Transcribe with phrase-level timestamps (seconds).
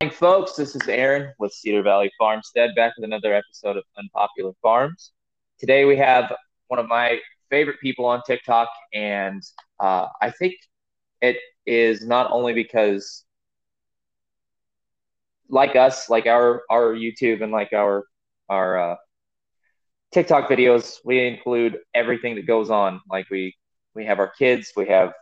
[0.00, 0.52] morning, folks.
[0.52, 5.10] This is Aaron with Cedar Valley Farmstead back with another episode of Unpopular Farms.
[5.58, 6.32] Today we have
[6.68, 7.18] one of my
[7.50, 9.42] favorite people on TikTok, and
[9.80, 10.54] uh, I think
[11.20, 13.24] it is not only because,
[15.48, 18.04] like us, like our our YouTube and like our
[18.48, 18.96] our uh,
[20.12, 23.00] TikTok videos, we include everything that goes on.
[23.10, 23.52] Like we
[23.96, 25.12] we have our kids, we have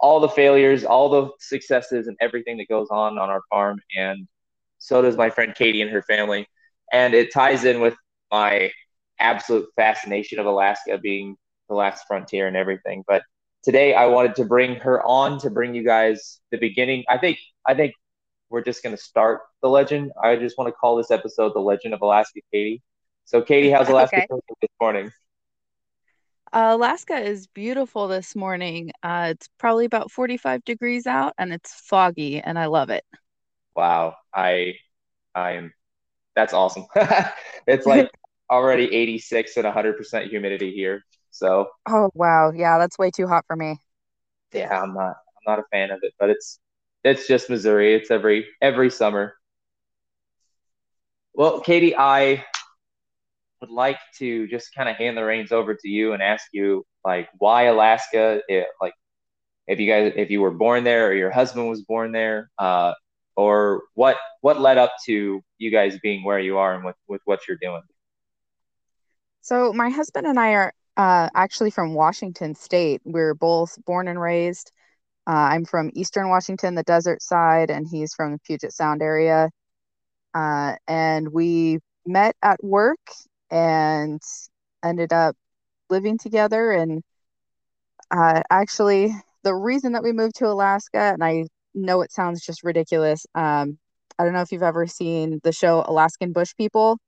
[0.00, 3.78] all the failures, all the successes, and everything that goes on on our farm.
[3.96, 4.26] And
[4.78, 6.46] so does my friend Katie and her family.
[6.92, 7.94] And it ties in with
[8.30, 8.70] my
[9.18, 11.36] absolute fascination of Alaska being
[11.68, 13.04] the last frontier and everything.
[13.06, 13.22] But
[13.62, 17.04] today I wanted to bring her on to bring you guys the beginning.
[17.08, 17.92] I think I think
[18.50, 20.12] we're just going to start the legend.
[20.22, 22.82] I just want to call this episode the Legend of Alaska Katie.
[23.26, 24.40] So Katie, how's Alaska okay.
[24.62, 25.10] this morning?
[26.52, 28.90] Uh, Alaska is beautiful this morning.
[29.02, 33.04] Uh, it's probably about 45 degrees out and it's foggy and I love it.
[33.76, 34.16] Wow.
[34.34, 34.74] I
[35.34, 35.72] I am
[36.36, 36.86] that's awesome.
[37.66, 38.10] it's like
[38.50, 41.02] already 86 and 100% humidity here.
[41.30, 42.52] So Oh wow.
[42.52, 43.78] Yeah, that's way too hot for me.
[44.52, 46.58] Yeah, I'm not I'm not a fan of it, but it's
[47.04, 47.94] it's just Missouri.
[47.94, 49.34] It's every every summer.
[51.34, 52.44] Well, Katie, I
[53.60, 56.84] would like to just kind of hand the reins over to you and ask you
[57.04, 58.94] like why Alaska, it, like
[59.66, 62.92] if you guys if you were born there or your husband was born there, uh,
[63.36, 67.20] or what what led up to you guys being where you are and with with
[67.24, 67.82] what you're doing.
[69.40, 73.00] So my husband and I are uh, actually from Washington State.
[73.04, 74.72] We're both born and raised.
[75.26, 79.50] Uh, I'm from Eastern Washington, the desert side, and he's from the Puget Sound area.
[80.34, 82.98] Uh, and we met at work
[83.50, 84.20] and
[84.84, 85.36] ended up
[85.90, 86.70] living together.
[86.70, 87.02] And
[88.10, 92.62] uh, actually, the reason that we moved to Alaska, and I know it sounds just
[92.64, 93.26] ridiculous.
[93.34, 93.78] Um,
[94.18, 96.98] I don't know if you've ever seen the show Alaskan Bush People.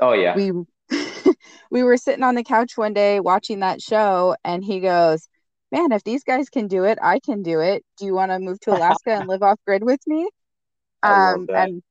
[0.00, 0.34] Oh yeah.
[0.36, 0.52] We
[1.70, 5.28] we were sitting on the couch one day watching that show, and he goes,
[5.72, 7.84] "Man, if these guys can do it, I can do it.
[7.98, 10.28] Do you want to move to Alaska and live off grid with me?"
[11.02, 11.82] Um, and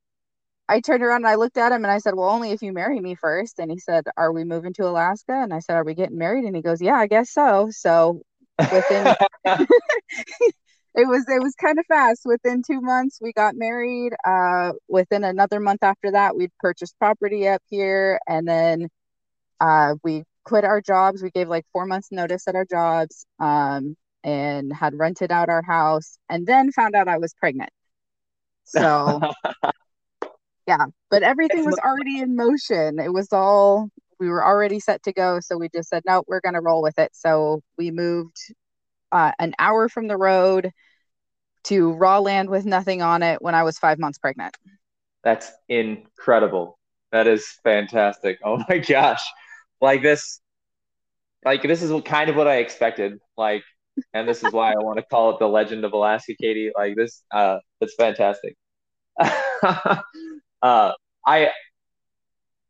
[0.67, 2.73] I turned around and I looked at him and I said, Well, only if you
[2.73, 3.59] marry me first.
[3.59, 5.33] And he said, Are we moving to Alaska?
[5.33, 6.45] And I said, Are we getting married?
[6.45, 7.69] And he goes, Yeah, I guess so.
[7.71, 8.21] So
[8.59, 9.07] within
[9.45, 12.21] it was it was kind of fast.
[12.25, 14.13] Within two months we got married.
[14.25, 18.89] Uh within another month after that, we'd purchased property up here and then
[19.59, 21.21] uh we quit our jobs.
[21.21, 25.61] We gave like four months notice at our jobs, um, and had rented out our
[25.61, 27.69] house and then found out I was pregnant.
[28.63, 29.21] So
[30.67, 32.99] yeah but everything was already in motion.
[32.99, 33.89] It was all
[34.19, 36.81] we were already set to go so we just said no we're going to roll
[36.81, 37.11] with it.
[37.13, 38.37] So we moved
[39.11, 40.71] uh, an hour from the road
[41.65, 44.55] to raw land with nothing on it when i was five months pregnant.
[45.23, 46.77] That's incredible.
[47.11, 48.39] That is fantastic.
[48.43, 49.23] Oh my gosh.
[49.81, 50.39] Like this
[51.43, 53.63] like this is kind of what i expected like
[54.13, 56.71] and this is why i want to call it the legend of alaska katie.
[56.75, 58.55] Like this uh it's fantastic
[60.65, 60.93] uh,
[61.27, 61.51] I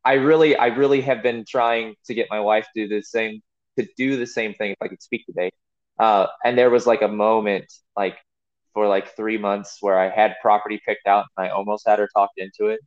[0.04, 3.42] I really I really have been trying to get my wife to do the same
[3.80, 5.52] to do the same thing if I could speak today.
[5.98, 8.18] Uh, and there was like a moment like
[8.74, 12.10] for like three months where I had property picked out and I almost had her
[12.14, 12.82] talked into it.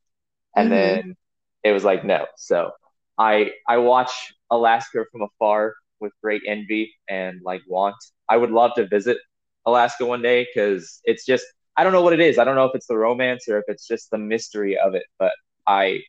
[0.54, 1.06] And mm-hmm.
[1.06, 1.16] then
[1.64, 2.26] it was like no.
[2.36, 2.72] So
[3.16, 4.12] I I watch
[4.50, 7.96] Alaska from afar with great envy and like want.
[8.28, 9.16] I would love to visit
[9.64, 11.46] Alaska one day because it's just
[11.78, 12.38] I don't know what it is.
[12.38, 15.04] I don't know if it's the romance or if it's just the mystery of it,
[15.18, 15.32] but
[15.66, 16.00] I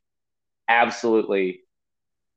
[0.68, 1.62] absolutely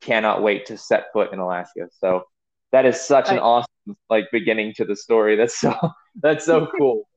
[0.02, 1.88] cannot wait to set foot in Alaska.
[1.98, 2.24] So
[2.72, 3.68] that is such an awesome
[4.10, 5.36] like beginning to the story.
[5.36, 5.74] That's so
[6.22, 7.08] that's so cool.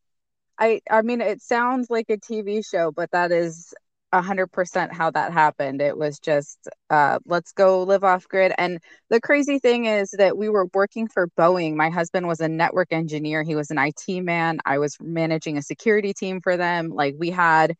[0.57, 3.73] I I mean it sounds like a TV show, but that is
[4.15, 5.81] 100% how that happened.
[5.81, 6.59] It was just,
[6.89, 8.53] uh, let's go live off grid.
[8.57, 11.75] And the crazy thing is that we were working for Boeing.
[11.75, 14.59] My husband was a network engineer, he was an IT man.
[14.65, 16.89] I was managing a security team for them.
[16.89, 17.75] Like we had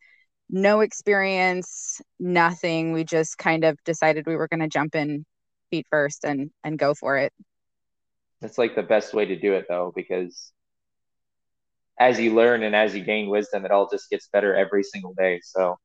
[0.50, 2.92] no experience, nothing.
[2.92, 5.24] We just kind of decided we were going to jump in
[5.70, 7.32] feet first and and go for it.
[8.40, 10.52] That's like the best way to do it though because
[11.98, 15.14] as you learn and as you gain wisdom it all just gets better every single
[15.14, 15.40] day.
[15.42, 15.76] So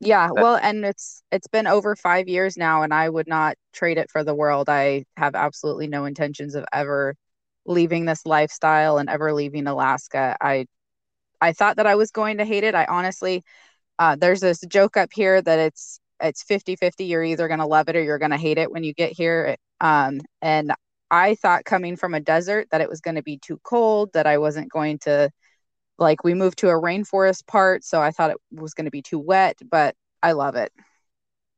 [0.00, 3.98] yeah, well, and it's it's been over five years now, and I would not trade
[3.98, 4.68] it for the world.
[4.68, 7.14] I have absolutely no intentions of ever
[7.66, 10.36] leaving this lifestyle and ever leaving Alaska.
[10.40, 10.66] I
[11.40, 12.74] I thought that I was going to hate it.
[12.74, 13.42] I honestly,
[13.98, 17.66] uh, there's this joke up here that it's it's 50 50 you're either going to
[17.66, 20.72] love it or you're going to hate it when you get here um, and
[21.10, 24.26] i thought coming from a desert that it was going to be too cold that
[24.26, 25.30] i wasn't going to
[26.00, 29.02] like we moved to a rainforest part, so I thought it was going to be
[29.02, 30.72] too wet, but I love it.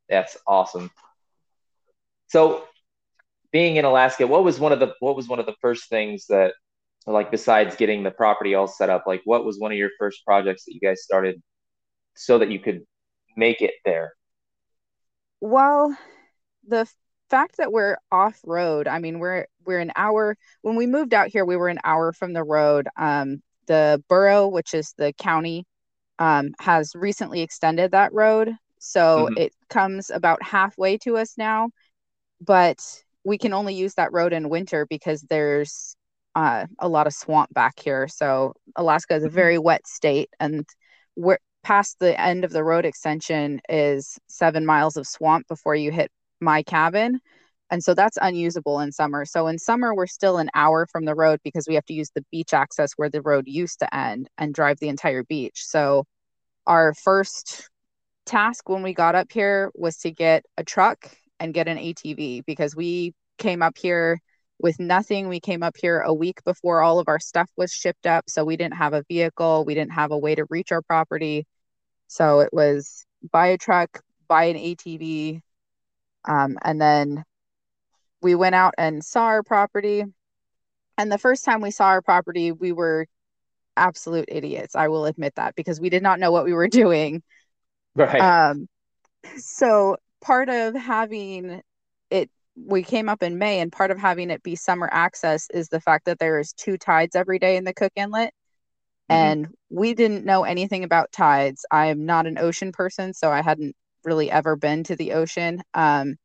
[0.09, 0.91] That's awesome.
[2.27, 2.65] So,
[3.53, 6.27] being in Alaska, what was one of the what was one of the first things
[6.29, 6.55] that
[7.07, 10.25] like besides getting the property all set up, like what was one of your first
[10.25, 11.41] projects that you guys started
[12.17, 12.83] so that you could
[13.37, 14.13] make it there?
[15.41, 15.97] Well,
[16.67, 16.89] the
[17.31, 21.29] fact that we're off road, I mean, we're we're an hour when we moved out
[21.29, 22.89] here, we were an hour from the road.
[22.97, 25.65] Um, the borough, which is the county,
[26.19, 28.53] um, has recently extended that road.
[28.79, 29.39] So mm-hmm.
[29.39, 31.71] it comes about halfway to us now,
[32.41, 32.79] but
[33.25, 35.97] we can only use that road in winter because there's
[36.35, 38.09] uh, a lot of swamp back here.
[38.09, 39.35] So Alaska is a mm-hmm.
[39.35, 40.67] very wet state, and
[41.17, 45.93] we're past the end of the road extension is seven miles of swamp before you
[45.93, 46.11] hit
[46.41, 47.21] my cabin.
[47.73, 49.25] And so that's unusable in summer.
[49.25, 52.11] So in summer, we're still an hour from the road because we have to use
[52.15, 55.65] the beach access where the road used to end and drive the entire beach.
[55.65, 56.05] So
[56.67, 57.71] our first
[58.27, 62.45] task when we got up here was to get a truck and get an ATV
[62.45, 64.21] because we came up here
[64.59, 65.29] with nothing.
[65.29, 68.25] We came up here a week before all of our stuff was shipped up.
[68.29, 71.47] So we didn't have a vehicle, we didn't have a way to reach our property.
[72.09, 75.41] So it was buy a truck, buy an ATV.
[76.27, 77.25] Um, and then
[78.23, 80.05] we went out and saw our property.
[80.97, 83.07] And the first time we saw our property, we were
[83.77, 84.77] absolute idiots.
[84.77, 87.23] I will admit that because we did not know what we were doing.
[87.95, 88.21] Right.
[88.21, 88.69] Um,
[89.37, 91.63] so part of having
[92.11, 95.69] it, we came up in May, and part of having it be summer access is
[95.69, 98.33] the fact that there is two tides every day in the Cook Inlet.
[99.11, 99.15] Mm-hmm.
[99.15, 101.65] And we didn't know anything about tides.
[101.71, 105.63] I am not an ocean person, so I hadn't really ever been to the ocean.
[105.75, 106.17] Um,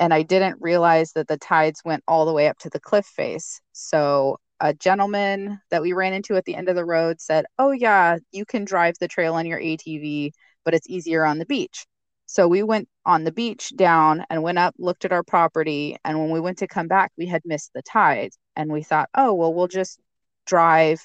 [0.00, 3.06] and I didn't realize that the tides went all the way up to the cliff
[3.06, 3.60] face.
[3.72, 7.70] So a gentleman that we ran into at the end of the road said, "Oh
[7.70, 10.32] yeah, you can drive the trail on your ATV,
[10.64, 11.86] but it's easier on the beach."
[12.26, 16.18] So we went on the beach down and went up, looked at our property, and
[16.18, 19.34] when we went to come back, we had missed the tides, and we thought, "Oh,
[19.34, 20.00] well, we'll just
[20.46, 21.02] drive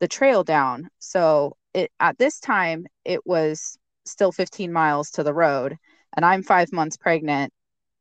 [0.00, 5.34] the trail down." So it at this time it was still 15 miles to the
[5.34, 5.76] road,
[6.16, 7.52] and I'm 5 months pregnant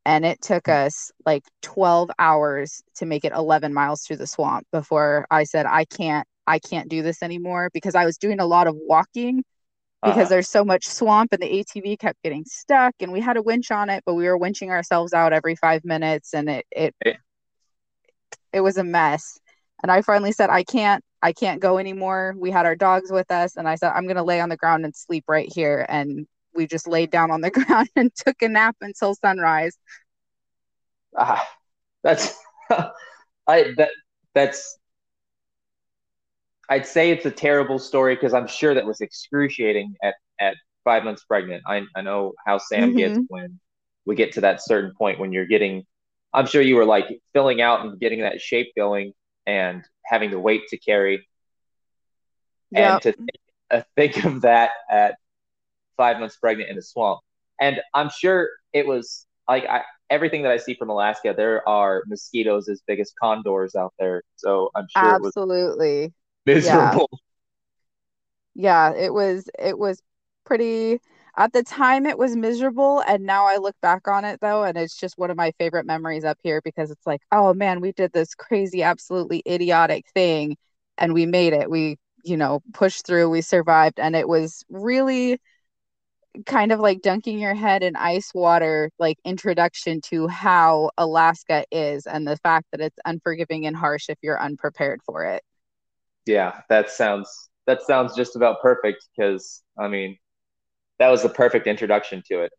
[0.05, 0.71] and it took hmm.
[0.71, 5.65] us like 12 hours to make it 11 miles through the swamp before I said
[5.65, 9.43] I can't I can't do this anymore because I was doing a lot of walking
[10.01, 10.29] because uh-huh.
[10.29, 13.71] there's so much swamp and the ATV kept getting stuck and we had a winch
[13.71, 16.95] on it but we were winching ourselves out every 5 minutes and it it
[18.51, 19.39] it was a mess
[19.81, 22.35] and I finally said I can't I can't go anymore.
[22.37, 24.57] We had our dogs with us and I said I'm going to lay on the
[24.57, 28.41] ground and sleep right here and we just laid down on the ground and took
[28.41, 29.77] a nap until sunrise.
[31.17, 31.47] Ah,
[32.03, 32.37] that's
[32.69, 33.89] I that
[34.33, 34.77] that's
[36.69, 41.03] I'd say it's a terrible story because I'm sure that was excruciating at at five
[41.03, 41.63] months pregnant.
[41.67, 42.97] I I know how Sam mm-hmm.
[42.97, 43.59] gets when
[44.05, 45.85] we get to that certain point when you're getting.
[46.33, 49.13] I'm sure you were like filling out and getting that shape going
[49.45, 51.27] and having the weight to carry.
[52.71, 52.91] Yep.
[52.91, 53.29] And to think,
[53.69, 55.15] uh, think of that at
[55.97, 57.19] five months pregnant in a swamp.
[57.59, 62.03] And I'm sure it was like I, everything that I see from Alaska, there are
[62.07, 64.23] mosquitoes as big as condors out there.
[64.35, 66.13] So I'm sure absolutely
[66.45, 67.09] miserable.
[68.55, 68.91] Yeah.
[68.93, 70.01] yeah, it was it was
[70.45, 70.99] pretty
[71.37, 74.77] at the time it was miserable and now I look back on it though and
[74.77, 77.91] it's just one of my favorite memories up here because it's like, oh man, we
[77.93, 80.57] did this crazy absolutely idiotic thing
[80.97, 81.69] and we made it.
[81.69, 85.39] We, you know, pushed through, we survived and it was really
[86.45, 92.05] kind of like dunking your head in ice water like introduction to how Alaska is
[92.05, 95.43] and the fact that it's unforgiving and harsh if you're unprepared for it.
[96.25, 100.17] Yeah, that sounds that sounds just about perfect because I mean
[100.99, 102.51] that was the perfect introduction to it.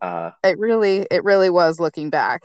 [0.00, 2.42] Uh, it really it really was looking back.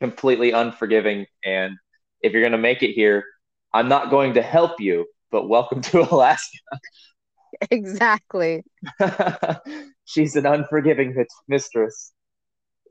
[0.00, 1.76] Completely unforgiving and
[2.22, 3.24] if you're going to make it here,
[3.72, 6.58] I'm not going to help you, but welcome to Alaska.
[7.70, 8.64] exactly.
[10.04, 12.12] She's an unforgiving mistress.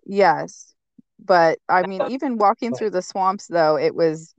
[0.06, 0.74] Yes.
[1.24, 4.34] But I mean, even walking through the swamps, though, it was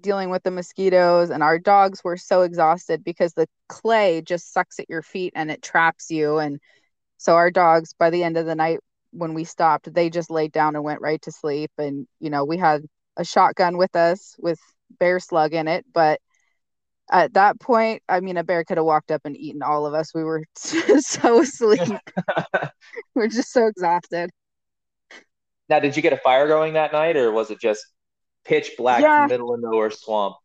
[0.00, 4.80] dealing with the mosquitoes, and our dogs were so exhausted because the clay just sucks
[4.80, 6.38] at your feet and it traps you.
[6.38, 6.60] And
[7.18, 8.80] so, our dogs, by the end of the night,
[9.12, 11.70] when we stopped, they just laid down and went right to sleep.
[11.78, 12.82] And, you know, we had
[13.16, 14.58] a shotgun with us with
[14.98, 16.20] bear slug in it, but
[17.10, 19.94] at that point, I mean, a bear could have walked up and eaten all of
[19.94, 20.14] us.
[20.14, 21.80] We were so asleep.
[23.14, 24.30] we are just so exhausted.
[25.68, 27.84] Now, did you get a fire going that night, or was it just
[28.44, 29.26] pitch black, yeah.
[29.28, 30.36] middle of nowhere swamp?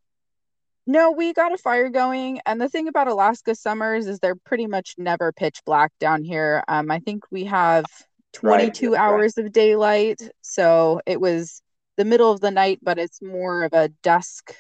[0.85, 4.67] No, we got a fire going, and the thing about Alaska summers is they're pretty
[4.67, 6.63] much never pitch black down here.
[6.69, 7.85] Um, I think we have
[8.33, 9.05] 22 Right, right.
[9.05, 11.61] hours of daylight, so it was
[11.97, 14.55] the middle of the night, but it's more of a dusk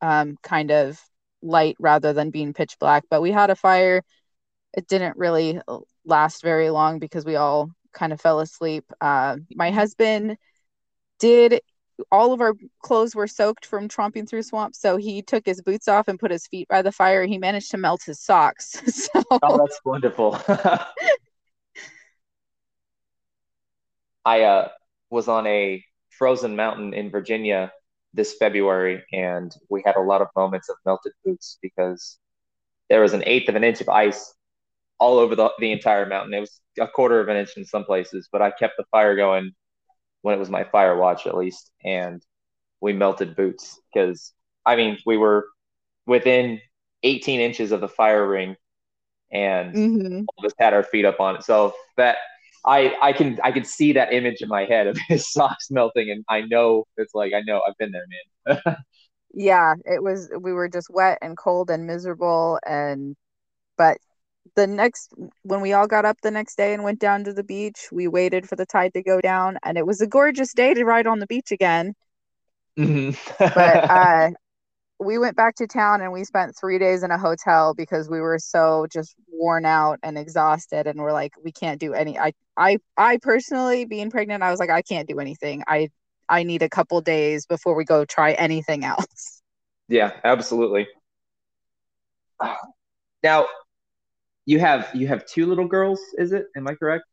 [0.00, 1.00] um, kind of
[1.44, 3.04] light rather than being pitch black.
[3.10, 4.02] But we had a fire.
[4.76, 5.60] It didn't really
[6.04, 8.84] last very long because we all kind of fell asleep.
[9.00, 10.36] Uh, my husband
[11.20, 11.60] did
[12.10, 14.80] all of our clothes were soaked from tromping through swamps.
[14.80, 17.24] So he took his boots off and put his feet by the fire.
[17.24, 18.72] He managed to melt his socks.
[19.12, 20.38] so Oh, that's wonderful.
[24.24, 24.68] I uh,
[25.10, 27.72] was on a frozen mountain in Virginia
[28.14, 32.18] this February, and we had a lot of moments of melted boots because
[32.88, 34.34] there was an eighth of an inch of ice
[34.98, 36.32] all over the, the entire mountain.
[36.32, 39.16] It was a quarter of an inch in some places, but I kept the fire
[39.16, 39.52] going
[40.22, 42.22] when it was my fire watch at least, and
[42.80, 44.32] we melted boots because
[44.64, 45.48] I mean we were
[46.06, 46.60] within
[47.02, 48.56] 18 inches of the fire ring,
[49.32, 50.24] and mm-hmm.
[50.42, 51.44] just had our feet up on it.
[51.44, 52.16] So that
[52.64, 56.10] I I can I can see that image in my head of his socks melting,
[56.10, 58.06] and I know it's like I know I've been there,
[58.66, 58.76] man.
[59.34, 60.30] yeah, it was.
[60.38, 63.16] We were just wet and cold and miserable, and
[63.76, 63.98] but
[64.56, 67.44] the next when we all got up the next day and went down to the
[67.44, 70.74] beach, we waited for the tide to go down, and it was a gorgeous day
[70.74, 71.94] to ride on the beach again.
[72.78, 73.10] Mm-hmm.
[73.38, 73.50] but
[73.90, 74.30] uh,
[75.00, 78.20] we went back to town and we spent three days in a hotel because we
[78.20, 82.18] were so just worn out and exhausted, and we're like, we can't do any.
[82.18, 85.62] I I I personally, being pregnant, I was like, I can't do anything.
[85.66, 85.88] I
[86.28, 89.40] I need a couple days before we go try anything else.
[89.86, 90.88] Yeah, absolutely.
[93.22, 93.46] Now,
[94.46, 96.46] you have you have two little girls, is it?
[96.56, 97.04] Am I correct?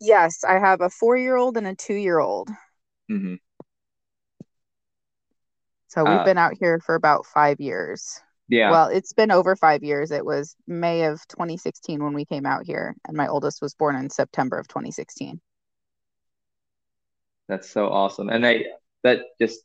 [0.00, 2.48] Yes, I have a four year old and a two year old.
[3.10, 3.34] Mm-hmm.
[5.92, 8.18] So we've uh, been out here for about five years.
[8.48, 8.70] Yeah.
[8.70, 10.10] Well, it's been over five years.
[10.10, 13.96] It was May of 2016 when we came out here, and my oldest was born
[13.96, 15.38] in September of 2016.
[17.46, 18.30] That's so awesome.
[18.30, 18.64] And I
[19.04, 19.60] that just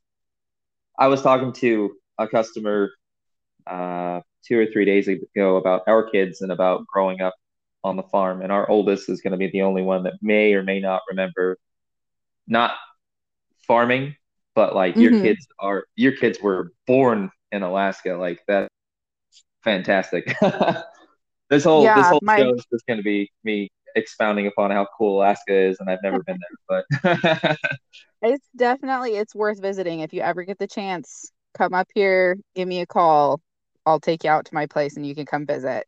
[1.00, 2.90] I was talking to a customer
[3.66, 7.36] uh, two or three days ago about our kids and about growing up
[7.86, 8.42] on the farm.
[8.42, 11.04] And our oldest is going to be the only one that may or may not
[11.10, 11.58] remember
[12.48, 12.72] not
[13.66, 14.18] farming,
[14.58, 15.02] but like mm-hmm.
[15.02, 18.16] your kids are your kids were born in Alaska.
[18.16, 18.70] Like that,
[19.64, 20.36] fantastic.
[21.52, 22.40] this whole yeah, this whole my...
[22.40, 26.02] show is just going to be me expounding upon how cool Alaska is, and I've
[26.02, 26.40] never been
[26.74, 27.58] there, but
[28.24, 31.32] it's definitely it's worth visiting if you ever get the chance.
[31.54, 33.40] Come up here, give me a call.
[33.86, 35.86] I'll take you out to my place and you can come visit.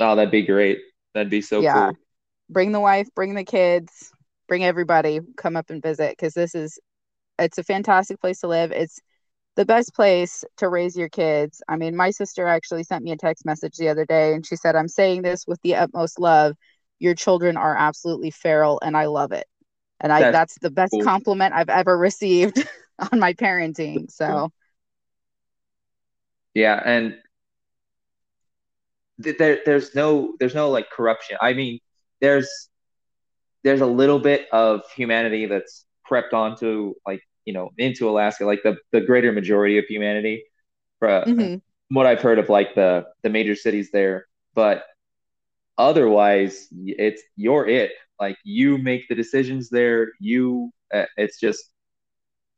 [0.00, 0.78] Oh, that'd be great.
[1.12, 1.88] That'd be so yeah.
[1.88, 1.96] cool.
[2.48, 4.10] Bring the wife, bring the kids,
[4.48, 5.20] bring everybody.
[5.36, 6.78] Come up and visit because this is
[7.38, 8.72] it's a fantastic place to live.
[8.72, 9.00] It's
[9.56, 11.62] the best place to raise your kids.
[11.68, 14.56] I mean, my sister actually sent me a text message the other day and she
[14.56, 16.56] said, I'm saying this with the utmost love.
[16.98, 19.46] Your children are absolutely feral and I love it.
[20.00, 21.02] And I that's, that's the best cool.
[21.02, 22.62] compliment I've ever received
[23.12, 24.10] on my parenting.
[24.10, 24.50] So
[26.54, 27.16] yeah, and
[29.18, 31.38] there there's no there's no like corruption.
[31.40, 31.80] I mean,
[32.20, 32.68] there's
[33.64, 38.62] there's a little bit of humanity that's crept onto like you know into Alaska, like
[38.62, 40.44] the the greater majority of humanity.
[40.98, 41.94] From mm-hmm.
[41.94, 44.84] what I've heard of like the the major cities there, but
[45.78, 47.92] otherwise it's you're it.
[48.18, 50.12] Like you make the decisions there.
[50.20, 51.70] You uh, it's just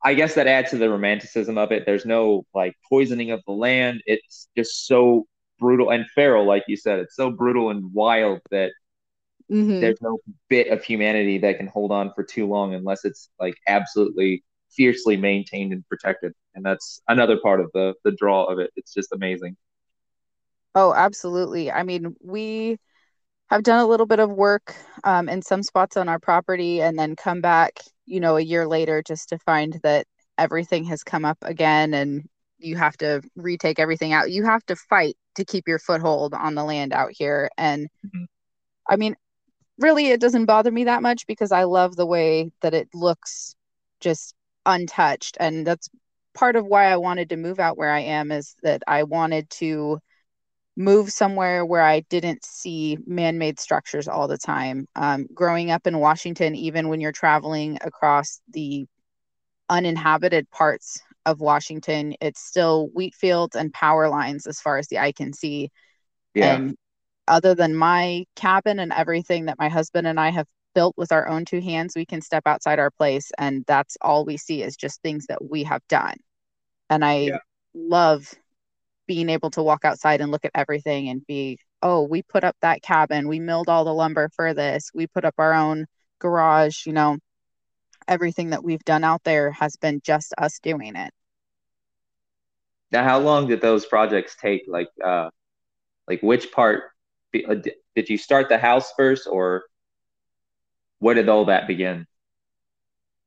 [0.03, 1.85] I guess that adds to the romanticism of it.
[1.85, 4.01] There's no like poisoning of the land.
[4.05, 5.27] It's just so
[5.59, 6.99] brutal and feral, like you said.
[6.99, 8.71] It's so brutal and wild that
[9.51, 9.79] mm-hmm.
[9.79, 13.55] there's no bit of humanity that can hold on for too long unless it's like
[13.67, 16.33] absolutely fiercely maintained and protected.
[16.55, 18.71] And that's another part of the the draw of it.
[18.75, 19.57] It's just amazing.
[20.75, 21.71] Oh, absolutely.
[21.71, 22.77] I mean, we
[23.49, 26.97] have done a little bit of work um, in some spots on our property and
[26.97, 30.05] then come back, you know, a year later just to find that
[30.37, 32.29] everything has come up again and
[32.59, 34.31] you have to retake everything out.
[34.31, 37.49] You have to fight to keep your foothold on the land out here.
[37.57, 38.25] And mm-hmm.
[38.87, 39.15] I mean,
[39.79, 43.55] really, it doesn't bother me that much because I love the way that it looks
[43.99, 45.37] just untouched.
[45.39, 45.89] And that's
[46.33, 49.49] part of why I wanted to move out where I am is that I wanted
[49.51, 49.99] to
[50.77, 54.87] move somewhere where I didn't see man made structures all the time.
[54.95, 58.85] Um, growing up in Washington, even when you're traveling across the
[59.69, 64.99] uninhabited parts of Washington, it's still wheat fields and power lines as far as the
[64.99, 65.69] eye can see.
[66.33, 66.55] Yeah.
[66.55, 66.75] And
[67.29, 71.27] other than my cabin and everything that my husband and I have built with our
[71.27, 74.75] own two hands, we can step outside our place and that's all we see is
[74.75, 76.17] just things that we have done.
[76.89, 77.37] And I yeah.
[77.73, 78.33] love
[79.07, 82.55] being able to walk outside and look at everything and be, oh, we put up
[82.61, 85.85] that cabin, we milled all the lumber for this, we put up our own
[86.19, 87.17] garage, you know,
[88.07, 91.11] everything that we've done out there has been just us doing it.
[92.91, 94.63] Now, how long did those projects take?
[94.67, 95.29] Like, uh,
[96.07, 96.85] like which part
[97.31, 99.63] did you start the house first, or
[100.99, 102.05] where did all that begin?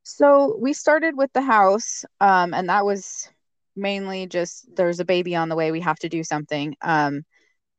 [0.02, 3.28] So we started with the house, um, and that was
[3.76, 5.71] mainly just there's a baby on the way.
[5.71, 6.75] We have to do something.
[6.82, 7.25] Um,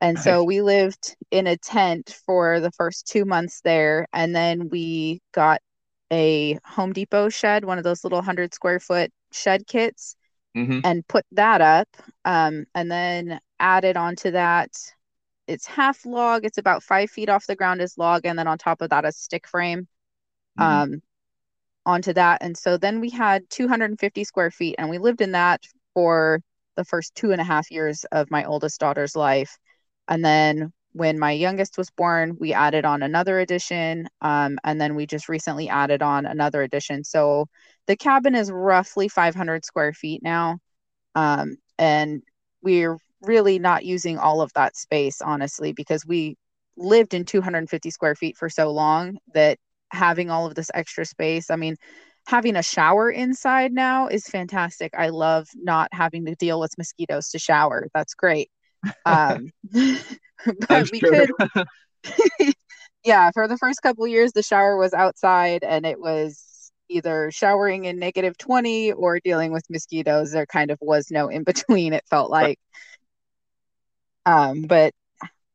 [0.00, 4.06] and so we lived in a tent for the first two months there.
[4.12, 5.62] And then we got
[6.12, 10.16] a Home Depot shed, one of those little 100 square foot shed kits,
[10.54, 10.80] mm-hmm.
[10.84, 11.88] and put that up.
[12.24, 14.70] Um, and then added onto that,
[15.46, 18.24] it's half log, it's about five feet off the ground is log.
[18.24, 19.88] And then on top of that, a stick frame.
[20.58, 20.92] Mm-hmm.
[20.94, 21.02] Um,
[21.86, 22.42] onto that.
[22.42, 26.40] And so then we had 250 square feet, and we lived in that for
[26.76, 29.58] the first two and a half years of my oldest daughter's life.
[30.08, 34.08] And then when my youngest was born, we added on another addition.
[34.20, 37.04] Um, and then we just recently added on another addition.
[37.04, 37.46] So
[37.86, 40.58] the cabin is roughly 500 square feet now.
[41.14, 42.22] Um, and
[42.62, 46.36] we're really not using all of that space, honestly, because we
[46.76, 49.58] lived in 250 square feet for so long that
[49.90, 51.76] having all of this extra space, I mean,
[52.26, 54.92] having a shower inside now is fantastic.
[54.96, 57.88] I love not having to deal with mosquitoes to shower.
[57.94, 58.50] That's great.
[59.04, 61.30] Um, but we could,
[63.04, 67.86] yeah, for the first couple years, the shower was outside and it was either showering
[67.86, 70.32] in negative 20 or dealing with mosquitoes.
[70.32, 72.58] There kind of was no in between, it felt like.
[74.26, 74.92] Um, but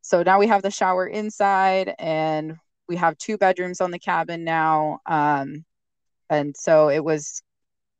[0.01, 2.57] so now we have the shower inside and
[2.87, 4.99] we have two bedrooms on the cabin now.
[5.05, 5.65] Um,
[6.29, 7.41] and so it was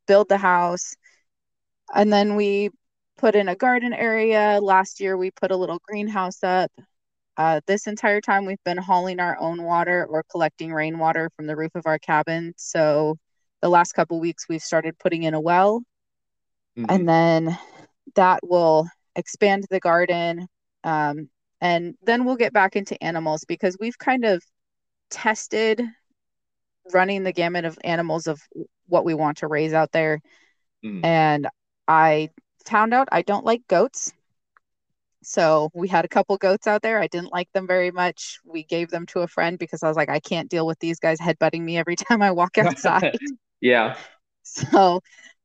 [0.08, 0.96] build the house
[1.94, 2.70] and then we
[3.18, 6.72] put in a garden area last year we put a little greenhouse up
[7.38, 11.56] uh, this entire time we've been hauling our own water or collecting rainwater from the
[11.56, 13.18] roof of our cabin so
[13.62, 15.82] the last couple weeks we've started putting in a well
[16.78, 16.86] mm-hmm.
[16.90, 17.58] and then
[18.16, 20.48] that will expand the garden
[20.84, 21.30] um,
[21.62, 24.44] and then we'll get back into animals because we've kind of
[25.10, 25.82] tested
[26.94, 28.42] running the gamut of animals of
[28.88, 30.22] what we want to raise out there.
[30.84, 31.04] Mm.
[31.04, 31.48] And
[31.88, 32.30] I
[32.66, 34.14] found out I don't like goats.
[35.22, 37.00] So we had a couple goats out there.
[37.00, 38.40] I didn't like them very much.
[38.46, 41.00] We gave them to a friend because I was like, I can't deal with these
[41.00, 43.18] guys headbutting me every time I walk outside.
[43.62, 43.98] yeah.
[44.44, 45.02] So,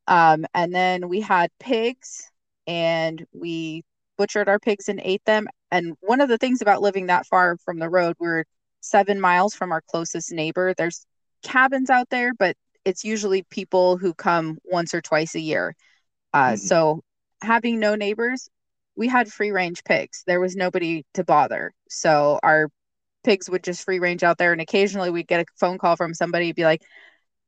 [0.07, 2.31] um, and then we had pigs
[2.67, 3.83] and we
[4.17, 5.47] butchered our pigs and ate them.
[5.71, 8.45] And one of the things about living that far from the road, we're
[8.81, 10.75] seven miles from our closest neighbor.
[10.77, 11.07] There's
[11.43, 15.75] cabins out there, but it's usually people who come once or twice a year.
[16.33, 16.57] Uh, mm-hmm.
[16.57, 17.03] So
[17.41, 18.49] having no neighbors,
[18.97, 20.23] we had free range pigs.
[20.27, 21.73] There was nobody to bother.
[21.89, 22.69] So our
[23.25, 24.53] pigs would just free range out there.
[24.53, 26.83] And occasionally we'd get a phone call from somebody be like,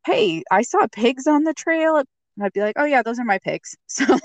[0.05, 1.97] Hey, I saw pigs on the trail.
[1.97, 2.07] And
[2.41, 3.77] I'd be like, Oh yeah, those are my pigs.
[3.89, 4.05] So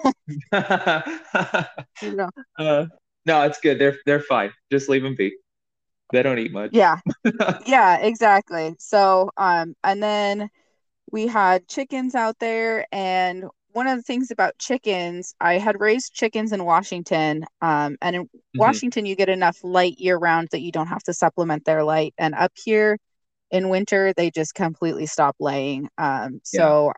[2.02, 2.30] you know.
[2.58, 2.86] Uh,
[3.26, 3.80] no, it's good.
[3.80, 4.52] They're they're fine.
[4.72, 5.36] Just leave them be.
[6.12, 6.72] They don't eat much.
[6.74, 7.00] Yeah.
[7.66, 8.76] yeah, exactly.
[8.80, 10.50] So, um, and then
[11.12, 12.86] we had chickens out there.
[12.92, 17.46] And one of the things about chickens, I had raised chickens in Washington.
[17.62, 18.60] Um, and in mm-hmm.
[18.60, 22.14] Washington, you get enough light year round that you don't have to supplement their light.
[22.18, 22.98] And up here
[23.50, 25.88] in winter, they just completely stop laying.
[25.98, 26.94] Um, so yeah.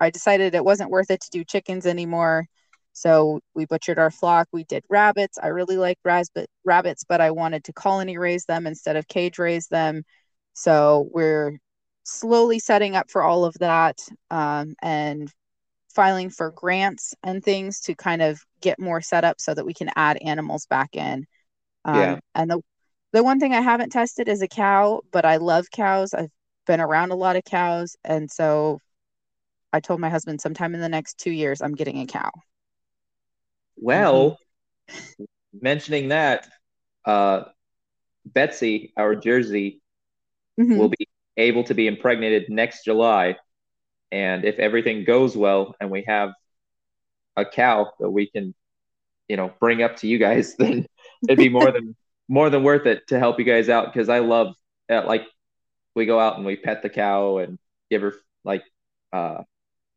[0.00, 2.46] I decided it wasn't worth it to do chickens anymore.
[2.92, 4.48] So we butchered our flock.
[4.52, 5.38] We did rabbits.
[5.42, 9.38] I really like rabbit, rabbits, but I wanted to colony raise them instead of cage
[9.38, 10.02] raise them.
[10.54, 11.58] So we're
[12.04, 15.30] slowly setting up for all of that um, and
[15.94, 19.74] filing for grants and things to kind of get more set up so that we
[19.74, 21.26] can add animals back in.
[21.84, 22.18] Um, yeah.
[22.34, 22.60] And the
[23.12, 26.12] the one thing I haven't tested is a cow, but I love cows.
[26.12, 26.30] I've
[26.66, 28.78] been around a lot of cows, and so
[29.72, 32.30] I told my husband sometime in the next two years I'm getting a cow.
[33.76, 34.38] Well,
[34.90, 35.24] mm-hmm.
[35.60, 36.48] mentioning that,
[37.04, 37.44] uh,
[38.24, 39.80] Betsy, our Jersey,
[40.58, 40.76] mm-hmm.
[40.76, 43.36] will be able to be impregnated next July.
[44.10, 46.32] And if everything goes well and we have
[47.36, 48.54] a cow that we can,
[49.28, 50.86] you know, bring up to you guys, then
[51.28, 51.94] it'd be more than
[52.28, 54.54] more than worth it to help you guys out because I love
[54.90, 55.24] uh, like
[55.94, 57.56] we go out and we pet the cow and
[57.88, 58.64] give her like
[59.12, 59.42] uh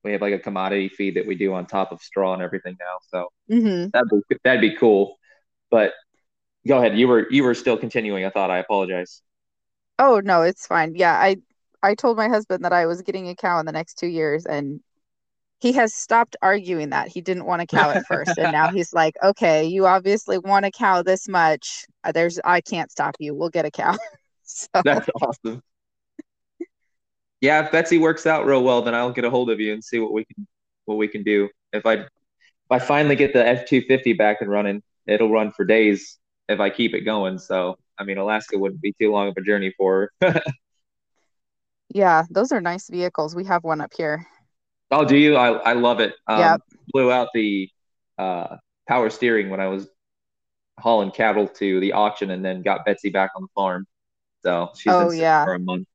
[0.09, 2.75] we have like a commodity feed that we do on top of straw and everything
[2.79, 2.97] now.
[3.09, 3.89] So mm-hmm.
[3.89, 5.17] that'd be that'd be cool.
[5.69, 5.93] But
[6.67, 6.97] go ahead.
[6.97, 8.25] You were you were still continuing.
[8.25, 8.49] I thought.
[8.49, 9.21] I apologize.
[9.99, 10.95] Oh no, it's fine.
[10.95, 11.37] Yeah, I
[11.83, 14.45] I told my husband that I was getting a cow in the next two years,
[14.45, 14.79] and
[15.59, 18.93] he has stopped arguing that he didn't want a cow at first and now he's
[18.93, 23.49] like okay you obviously want a cow this much there's i can't stop you we'll
[23.49, 23.93] get a cow
[24.49, 25.61] so That's awesome.
[27.41, 29.83] Yeah, if Betsy works out real well, then I'll get a hold of you and
[29.83, 30.47] see what we can
[30.85, 31.49] what we can do.
[31.73, 32.09] If I if
[32.69, 36.17] I finally get the F two fifty back and running, it'll run for days
[36.49, 37.37] if I keep it going.
[37.37, 40.41] So I mean, Alaska wouldn't be too long of a journey for her.
[41.91, 44.27] yeah those are nice vehicles we have one up here
[44.91, 45.35] oh, do you?
[45.35, 46.15] I I love it.
[46.27, 46.61] Um, Yep.
[46.93, 47.69] Blew out the
[48.17, 49.87] uh, power steering when I was
[50.79, 53.85] hauling cattle to the auction, and then got Betsy back on the farm.
[54.43, 55.43] So she's Oh, been yeah.
[55.43, 55.87] for a month.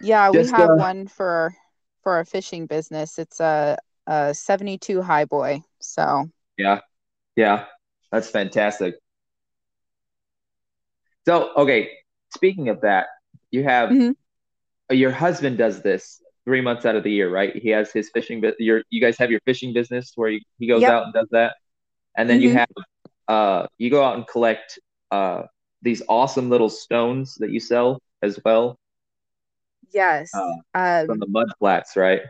[0.00, 1.54] Yeah we have uh, one for
[2.02, 6.80] for our fishing business it's a, a 72 high boy so Yeah,
[7.36, 7.66] yeah,
[8.12, 8.96] that's fantastic.
[11.26, 11.90] So, okay,
[12.34, 13.06] speaking of that,
[13.50, 14.14] you have Mhm.
[14.90, 17.54] uh, your husband does this three months out of the year, right?
[17.56, 20.86] He has his fishing, your you guys have your fishing business where he, he goes
[20.86, 20.88] Yep.
[20.88, 21.56] out and does that,
[22.16, 22.52] and then you Mhm.
[22.52, 22.68] have
[23.28, 24.78] uh you go out and collect
[25.10, 25.42] uh
[25.82, 28.76] these awesome little stones that you sell as well
[29.92, 32.20] yes uh, um from the mud flats, right?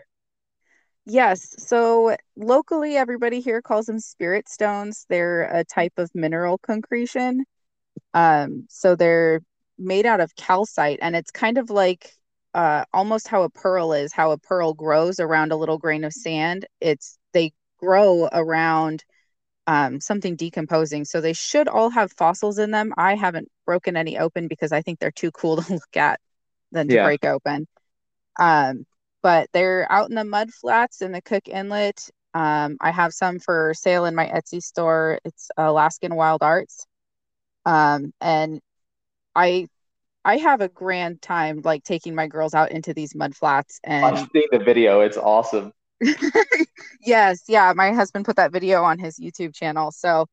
[1.06, 1.54] Yes.
[1.58, 5.06] So locally, everybody here calls them spirit stones.
[5.08, 7.44] They're a type of mineral concretion.
[8.12, 9.40] Um, so they're
[9.78, 12.12] made out of calcite, and it's kind of like
[12.54, 16.12] uh, almost how a pearl is, how a pearl grows around a little grain of
[16.12, 16.66] sand.
[16.80, 19.04] It's they grow around
[19.68, 21.04] um, something decomposing.
[21.04, 22.92] So they should all have fossils in them.
[22.96, 26.20] I haven't broken any open because I think they're too cool to look at
[26.72, 27.04] than to Yeah.
[27.04, 27.66] break open.
[28.38, 28.86] Um,
[29.22, 32.10] but they're out in the mud flats in the Cook Inlet.
[32.34, 35.18] Um, I have some for sale in my Etsy store.
[35.24, 36.86] It's Alaskan Wild Arts.
[37.64, 38.60] Um, and
[39.34, 39.68] I
[40.24, 44.04] I have a grand time like taking my girls out into these mud flats and
[44.04, 45.72] I've seen the video; it's awesome.
[47.00, 49.92] yes, yeah, my husband put that video on his YouTube channel.
[49.92, 50.26] So,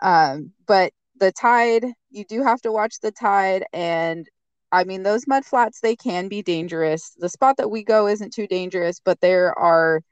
[0.00, 3.64] um, but the tide, you do have to watch the tide.
[3.72, 4.26] And
[4.72, 7.14] I mean, those mud flats, they can be dangerous.
[7.18, 10.02] The spot that we go isn't too dangerous, but there are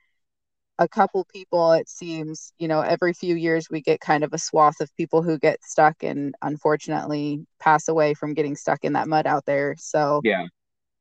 [0.78, 4.38] a couple people, it seems, you know, every few years we get kind of a
[4.38, 9.08] swath of people who get stuck and unfortunately pass away from getting stuck in that
[9.08, 9.76] mud out there.
[9.78, 10.46] So, Yeah,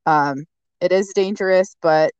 [0.06, 0.46] um,
[0.82, 2.14] it is dangerous, but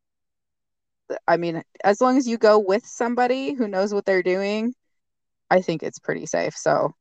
[1.28, 4.74] I mean, as long as you go with somebody who knows what they're doing,
[5.52, 6.56] I think it's pretty safe.
[6.58, 6.96] So,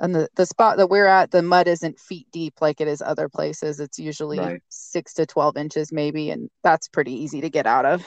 [0.00, 3.02] and the, the spot that we're at, the mud isn't feet deep like it is
[3.02, 3.80] other places.
[3.80, 4.62] It's usually Right.
[4.68, 8.04] six to 12 inches, maybe, and that's pretty easy to get out of.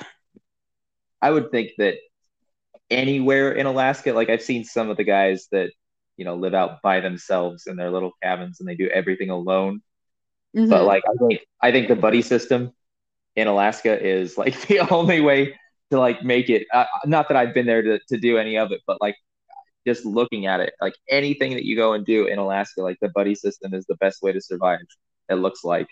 [1.21, 1.95] I would think that
[2.89, 5.71] anywhere in Alaska, like I've seen some of the guys that
[6.17, 9.81] you know live out by themselves in their little cabins and they do everything alone.
[10.69, 10.85] But Mhm.
[10.85, 12.71] like I think I think the buddy system
[13.35, 15.55] in Alaska is like the only way
[15.91, 16.67] to like make it.
[16.73, 19.15] Uh, not that I've been there to to do any of it, but like
[19.85, 23.09] just looking at it, like anything that you go and do in Alaska, like the
[23.09, 24.79] buddy system is the best way to survive.
[25.29, 25.87] It looks like.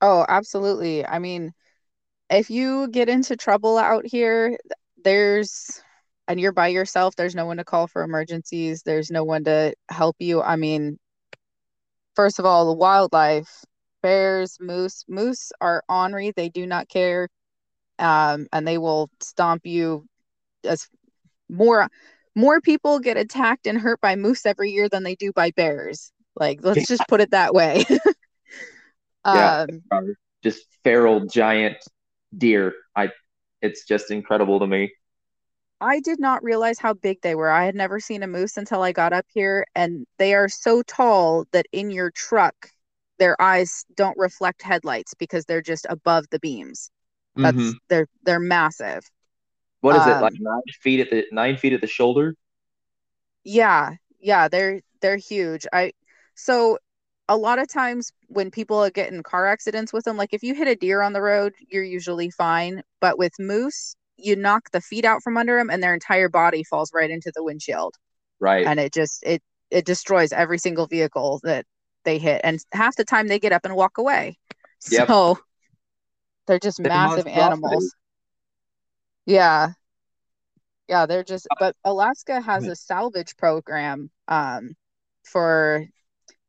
[0.00, 1.04] Oh, absolutely.
[1.06, 1.52] I mean,
[2.30, 4.58] if you get into trouble out here,
[5.02, 5.82] there's,
[6.28, 9.74] and you're by yourself, there's no one to call for emergencies, there's no one to
[9.88, 10.42] help you.
[10.42, 10.98] I mean,
[12.14, 13.64] first of all, the wildlife,
[14.02, 17.28] bears, moose, moose are ornery, they do not care.
[17.98, 20.06] Um, and they will stomp you
[20.64, 20.88] as
[21.48, 21.88] more
[22.36, 26.12] more people get attacked and hurt by moose every year than they do by bears.
[26.36, 27.84] Like, let's just put it that way.
[29.32, 29.52] Yeah.
[29.62, 30.04] um, Are
[30.42, 31.76] just feral giant
[32.36, 32.74] deer.
[32.94, 33.10] I.
[33.62, 34.92] It's just incredible to me.
[35.80, 37.50] I did not realize how big they were.
[37.50, 40.82] I had never seen a moose until I got up here, and they are so
[40.82, 42.70] tall that in your truck,
[43.18, 46.90] their eyes don't reflect headlights because they're just above the beams.
[47.42, 47.78] That's Mhm.
[47.88, 49.04] they're they're massive.
[49.80, 52.34] What is it um, like nine feet at the nine feet at the shoulder?
[53.44, 55.66] Yeah, yeah, they're they're huge.
[55.72, 55.92] I
[56.34, 56.78] so
[57.28, 60.54] a lot of times when people get in car accidents with them, like if you
[60.54, 62.82] hit a deer on the road, you're usually fine.
[63.00, 66.64] But with moose, you knock the feet out from under them, and their entire body
[66.64, 67.94] falls right into the windshield.
[68.40, 68.66] Right.
[68.66, 71.66] and it just it it destroys every single vehicle that
[72.04, 74.38] they hit and half the time they get up and walk away
[74.90, 75.08] Yep.
[75.08, 75.38] so
[76.46, 77.92] they're just They're massive monstrosities.
[77.92, 77.94] animals
[79.26, 79.72] yeah.
[80.88, 84.76] Yeah they're just but alaska has a salvage program um
[85.24, 85.84] for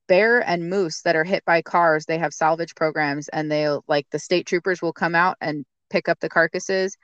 [0.08, 2.06] bear and moose that are hit by cars.
[2.06, 6.10] They have salvage programs and they'll like the state troopers will come out and pick
[6.10, 6.98] up the carcasses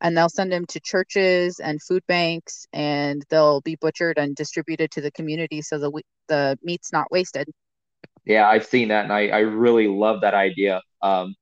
[0.00, 4.90] and they'll send them to churches and food banks and they'll be butchered and distributed
[4.92, 5.90] to the community so the
[6.28, 7.48] the meat's not wasted.
[8.24, 10.82] Yeah, I've seen that, and I, I really love that idea.
[11.02, 11.34] Um,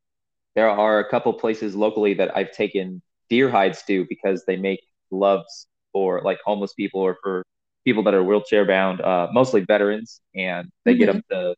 [0.54, 4.80] there are a couple places locally that I've taken deer hides too because they make
[5.10, 7.44] gloves for like homeless people or for
[7.84, 10.98] people that are wheelchair bound, uh, mostly veterans, and they mm-hmm.
[10.98, 11.54] get them the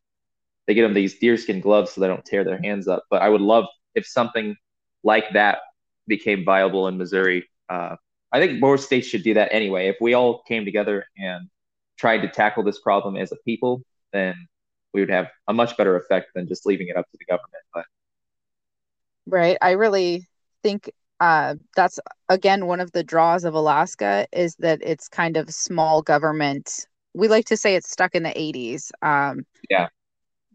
[0.67, 3.03] they get them these deerskin gloves so they don't tear their hands up.
[3.09, 4.55] But I would love if something
[5.03, 5.59] like that
[6.07, 7.47] became viable in Missouri.
[7.67, 7.95] Uh,
[8.31, 9.87] I think more states should do that anyway.
[9.87, 11.49] If we all came together and
[11.97, 13.81] tried to tackle this problem as a people,
[14.13, 14.35] then
[14.93, 17.63] we would have a much better effect than just leaving it up to the government.
[17.73, 17.85] But
[19.25, 20.27] right, I really
[20.63, 25.53] think uh, that's again one of the draws of Alaska is that it's kind of
[25.53, 26.87] small government.
[27.13, 28.89] We like to say it's stuck in the 80s.
[29.03, 29.89] Um, yeah.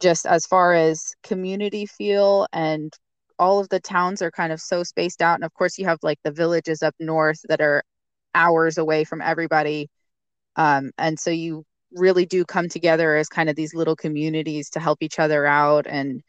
[0.00, 2.92] Just as far as community feel and
[3.38, 5.36] all of the towns are kind of so spaced out.
[5.36, 7.84] And of course, you have like the villages up north that are
[8.34, 9.88] hours away from everybody.
[10.56, 14.80] Um, and so you really do come together as kind of these little communities to
[14.80, 16.22] help each other out and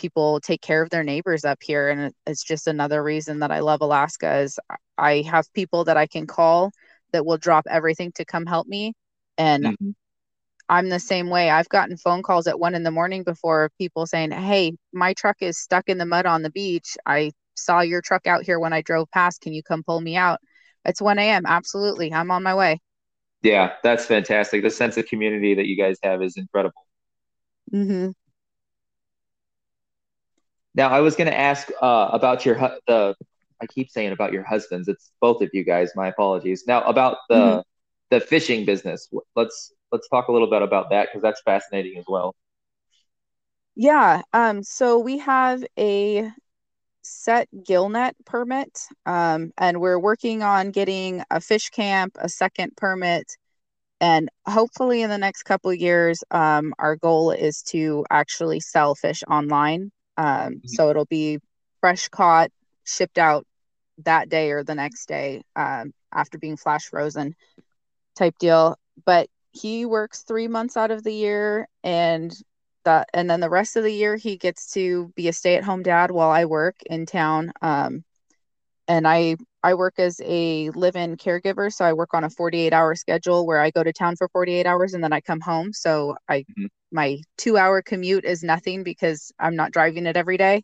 [0.00, 3.60] people take care of their neighbors up here and it's just another reason that I
[3.60, 4.58] love Alaska is
[4.96, 6.72] I have people that I can call
[7.12, 8.94] that will drop everything to come help me
[9.38, 9.90] and mm-hmm.
[10.68, 11.50] I'm the same way.
[11.50, 15.36] I've gotten phone calls at one in the morning before people saying, Hey, my truck
[15.40, 16.96] is stuck in the mud on the beach.
[17.04, 19.40] I saw your truck out here when I drove past.
[19.40, 20.38] Can you come pull me out?
[20.84, 21.44] It's 1 a.m.
[21.44, 22.14] Absolutely.
[22.14, 22.80] I'm on my way.
[23.42, 24.62] Yeah, that's fantastic.
[24.62, 26.86] The sense of community that you guys have is incredible.
[27.72, 28.10] Mm-hmm.
[30.74, 32.56] Now, I was going to ask uh, about your
[32.86, 33.14] the.
[33.62, 34.88] I keep saying about your husbands.
[34.88, 35.92] It's both of you guys.
[35.94, 36.64] My apologies.
[36.66, 37.60] Now, about the mm-hmm.
[38.10, 39.08] the fishing business.
[39.36, 42.34] Let's let's talk a little bit about that because that's fascinating as well.
[43.74, 44.22] Yeah.
[44.32, 44.62] Um.
[44.62, 46.30] So we have a
[47.02, 53.36] set gillnet permit, um, and we're working on getting a fish camp, a second permit,
[54.00, 59.22] and hopefully in the next couple years, um, our goal is to actually sell fish
[59.28, 59.92] online.
[60.20, 60.68] Um, mm-hmm.
[60.68, 61.38] So it'll be
[61.80, 62.50] fresh caught,
[62.84, 63.46] shipped out
[64.04, 67.34] that day or the next day um, after being flash frozen
[68.16, 68.76] type deal.
[69.06, 72.32] But he works three months out of the year and
[72.84, 76.10] that and then the rest of the year he gets to be a stay-at-home dad
[76.10, 77.52] while I work in town.
[77.62, 78.04] Um,
[78.88, 83.46] and I I work as a live-in caregiver, so I work on a 48-hour schedule
[83.46, 85.72] where I go to town for 48 hours and then I come home.
[85.72, 86.66] So I mm-hmm.
[86.90, 90.62] my 2-hour commute is nothing because I'm not driving it every day.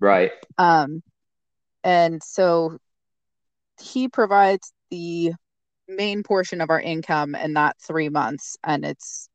[0.00, 0.32] Right.
[0.56, 1.02] Um
[1.84, 2.78] and so
[3.80, 5.32] he provides the
[5.88, 9.28] main portion of our income in that 3 months and it's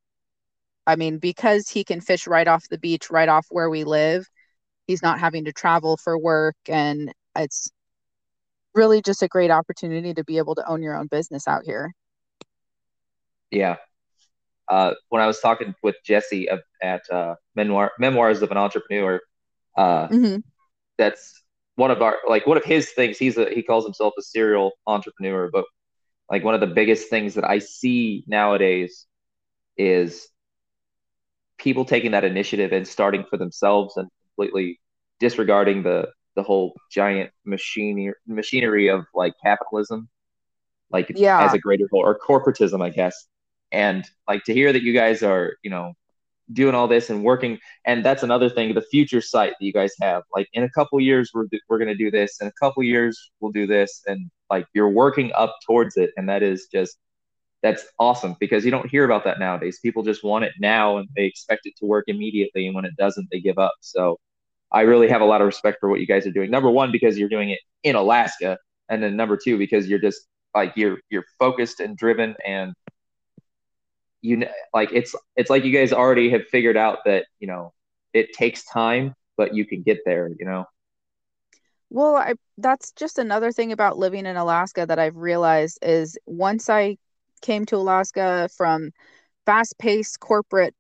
[0.88, 4.26] I mean because he can fish right off the beach right off where we live.
[4.88, 7.70] He's not having to travel for work and it's
[8.78, 11.94] really just a great opportunity to be able to own your own business out here.
[13.52, 13.78] Yeah.
[14.70, 16.48] Uh, when I was talking with Jesse
[16.82, 19.22] at uh, Memoir, Memoirs of an Entrepreneur,
[19.78, 20.38] uh, mm-hmm.
[20.98, 21.42] that's
[21.76, 23.18] one of our like one of his things.
[23.18, 25.66] He's a he calls himself a serial entrepreneur, but
[26.30, 29.06] like one of the biggest things that I see nowadays
[29.78, 30.28] is
[31.58, 34.80] people taking that initiative and starting for themselves and completely
[35.20, 40.08] disregarding the the whole giant machinery machinery of like capitalism,
[40.92, 41.44] like yeah.
[41.44, 43.28] as a greater whole or corporatism, I guess.
[43.72, 45.94] And like to hear that you guys are, you know,
[46.54, 49.94] doing all this and working, and that's another thing, the future site that you guys
[50.00, 50.24] have.
[50.34, 52.40] Like in a couple years, we're we're gonna do this.
[52.40, 56.30] In a couple years, we'll do this, and like you're working up towards it, and
[56.30, 56.98] that is just
[57.64, 59.80] that's awesome because you don't hear about that nowadays.
[59.82, 62.96] People just want it now and they expect it to work immediately, and when it
[62.96, 63.74] doesn't, they give up.
[63.82, 64.20] So
[64.72, 66.52] I really have a lot of respect for what you guys are doing.
[66.52, 68.58] Number one, because you're doing it in Alaska,
[68.90, 72.74] and then number two, because you're just like you're you're focused and driven, and
[74.22, 77.74] you like it's it's like you guys already have figured out that you know
[78.14, 80.30] it takes time, but you can get there.
[80.38, 80.66] You know.
[81.90, 86.70] Well, I that's just another thing about living in Alaska that I've realized is once
[86.70, 86.98] I
[87.42, 88.92] came to Alaska from
[89.46, 90.76] fast-paced corporate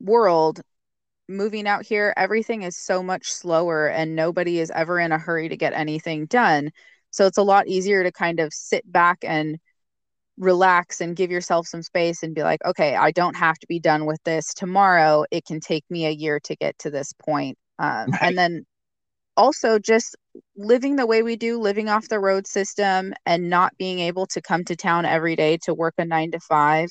[0.00, 0.60] world
[1.28, 5.48] moving out here, everything is so much slower and nobody is ever in a hurry
[5.48, 6.70] to get anything done.
[7.10, 9.58] So it's a lot easier to kind of sit back and
[10.36, 13.78] relax and give yourself some space and be like, okay, I don't have to be
[13.78, 15.24] done with this tomorrow.
[15.30, 17.56] It can take me a year to get to this point.
[17.78, 18.22] Um, right.
[18.22, 18.66] And then
[19.36, 20.16] also just
[20.56, 24.42] living the way we do, living off the road system and not being able to
[24.42, 26.88] come to town every day to work a nine to five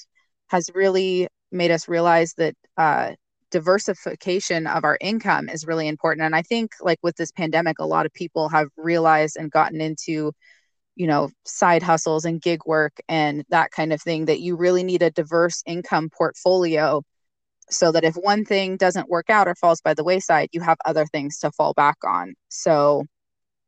[0.47, 3.11] has really made us realize that uh,
[3.53, 7.85] diversification of our income is really important and i think like with this pandemic a
[7.85, 10.33] lot of people have realized and gotten into
[10.95, 14.83] you know side hustles and gig work and that kind of thing that you really
[14.83, 17.03] need a diverse income portfolio
[17.69, 20.77] so that if one thing doesn't work out or falls by the wayside you have
[20.83, 23.05] other things to fall back on so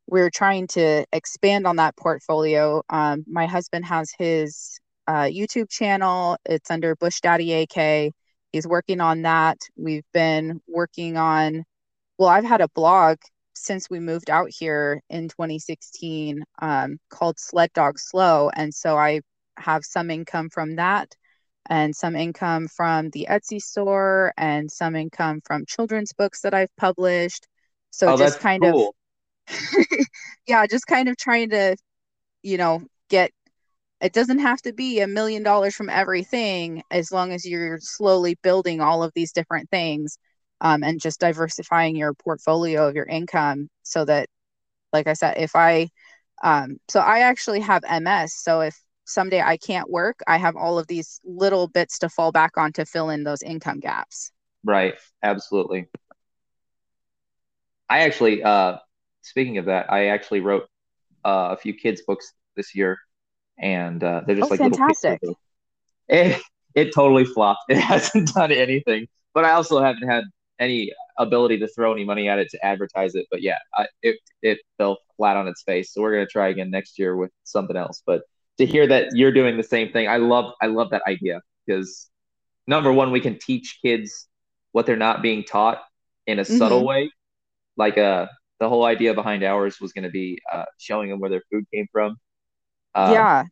[0.08, 2.82] we're trying to expand on that portfolio.
[2.88, 6.36] Um, my husband has his uh, YouTube channel.
[6.44, 8.12] It's under Bush Daddy AK.
[8.52, 9.58] He's working on that.
[9.76, 11.64] We've been working on,
[12.18, 13.18] well, I've had a blog
[13.54, 18.50] since we moved out here in 2016 um, called Sled Dog Slow.
[18.50, 19.20] And so I
[19.58, 21.14] have some income from that
[21.68, 26.74] and some income from the Etsy store and some income from children's books that I've
[26.76, 27.46] published.
[27.90, 28.76] So Oh, just kind of
[30.46, 31.76] yeah, just kind of trying to,
[32.42, 33.32] you know, get
[34.06, 38.38] it doesn't have to be a million dollars from everything as long as you're slowly
[38.40, 40.16] building all of these different things
[40.60, 44.28] um, and just diversifying your portfolio of your income so that,
[44.92, 45.88] like I said, if I,
[46.44, 48.32] um, so I actually have MS.
[48.32, 52.30] So if someday I can't work, I have all of these little bits to fall
[52.30, 54.30] back on to fill in those income gaps.
[54.62, 54.94] Right.
[55.20, 55.88] Absolutely.
[57.90, 58.76] I actually, uh,
[59.22, 60.68] speaking of that, I actually wrote
[61.24, 62.98] uh, a few kids' books this year,
[63.58, 65.20] and uh, they're just Oh, like fantastic.
[66.08, 66.40] It
[66.74, 67.60] it totally flopped.
[67.68, 70.24] It hasn't done anything, but I also haven't had
[70.58, 73.26] any ability to throw any money at it to advertise it.
[73.30, 75.92] But yeah, I, it it fell flat on its face.
[75.92, 78.02] So we're gonna try again next year with something else.
[78.06, 78.22] But
[78.58, 82.10] to hear that you're doing the same thing, I love I love that idea because
[82.66, 84.28] number one, we can teach kids
[84.72, 85.82] what they're not being taught
[86.26, 87.10] in a subtle hmm way.
[87.76, 88.26] Like uh,
[88.60, 91.64] the whole idea behind ours was going to be uh, showing them where their food
[91.72, 92.16] came from,
[92.96, 93.44] uh, Yeah.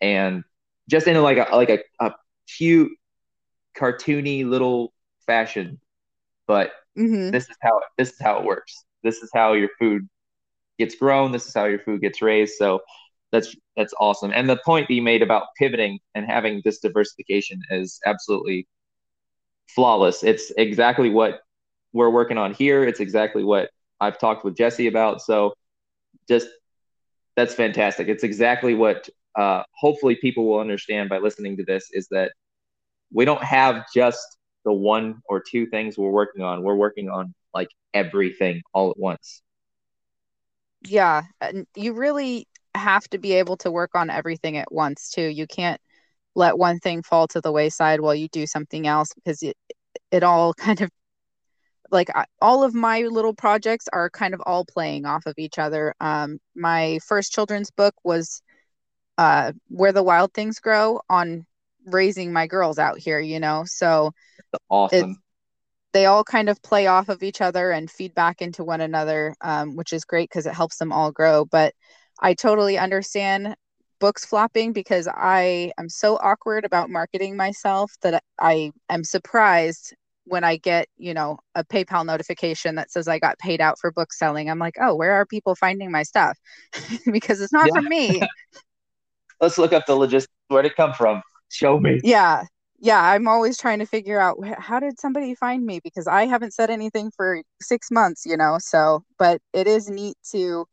[0.00, 0.44] and
[0.90, 2.12] just in like a like a, a
[2.56, 2.92] cute,
[3.78, 4.92] cartoony little
[5.26, 5.80] fashion.
[6.46, 8.84] But hmm this is how this is how it works.
[9.02, 10.08] This is how your food
[10.78, 11.32] gets grown.
[11.32, 12.54] This is how your food gets raised.
[12.56, 12.80] So
[13.32, 14.32] that's that's awesome.
[14.34, 18.66] And the point that you made about pivoting and having this diversification is absolutely
[19.74, 20.22] flawless.
[20.24, 21.40] It's exactly what
[21.92, 22.84] we're working on here.
[22.84, 25.22] It's exactly what I've talked with Jesse about.
[25.22, 25.54] So
[26.28, 26.48] just
[27.38, 28.08] that's fantastic.
[28.08, 32.32] It's exactly what uh, hopefully people will understand by listening to this is that
[33.12, 36.64] we don't have just the one or two things we're working on.
[36.64, 39.40] We're working on like everything all at once.
[40.82, 45.22] Yeah, and you really have to be able to work on everything at once too.
[45.22, 45.80] You can't
[46.34, 49.56] let one thing fall to the wayside while you do something else because it
[50.10, 50.90] it all kind of
[51.90, 55.58] like I, all of my little projects are kind of all playing off of each
[55.58, 55.94] other.
[56.00, 58.42] Um, my first children's book was
[59.16, 61.46] uh, Where the Wild Things Grow on
[61.86, 63.64] raising my girls out here, you know.
[63.66, 64.12] So
[64.52, 65.22] it's Awesome.
[65.92, 69.34] they all kind of play off of each other and feed back into one another,
[69.40, 71.44] um, which is great because it helps them all grow.
[71.44, 71.74] But
[72.20, 73.56] I totally understand
[73.98, 79.94] books flopping because I am so awkward about marketing myself that I am surprised
[80.28, 83.90] when I get, you know, a PayPal notification that says I got paid out for
[83.90, 84.50] book selling.
[84.50, 86.38] I'm like, oh, where are people finding my stuff?
[87.12, 87.80] because it's not Yeah.
[87.80, 88.20] from me.
[89.40, 90.32] Let's look up the logistics.
[90.48, 91.22] Where'd it come from?
[91.50, 92.00] Show me.
[92.02, 92.44] Yeah.
[92.80, 96.54] Yeah, I'm always trying to figure out how did somebody find me because I haven't
[96.54, 98.58] said anything for six months, you know.
[98.60, 100.66] So, but it is neat to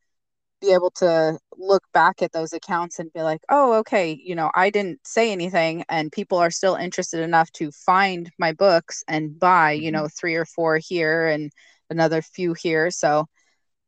[0.62, 4.52] be able to look back at those accounts and be like, oh, okay, you know,
[4.56, 9.38] I didn't say anything and people are still interested enough to find my books and
[9.40, 9.94] buy, you Mhm.
[9.94, 11.52] know, three or four here and
[11.90, 12.90] another few here.
[12.92, 13.26] So,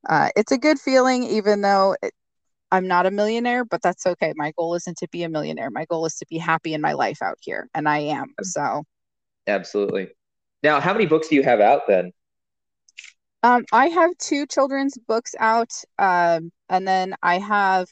[0.09, 2.13] uh, it's a good feeling, even though it,
[2.71, 4.33] I'm not a millionaire, but that's okay.
[4.35, 5.69] My goal isn't to be a millionaire.
[5.71, 8.33] My goal is to be happy in my life out here, and I am.
[8.43, 8.83] So,
[9.47, 10.09] Absolutely.
[10.63, 12.11] Now, how many books do you have out then?
[13.43, 17.87] Um, I have two children's books out, um, and then I have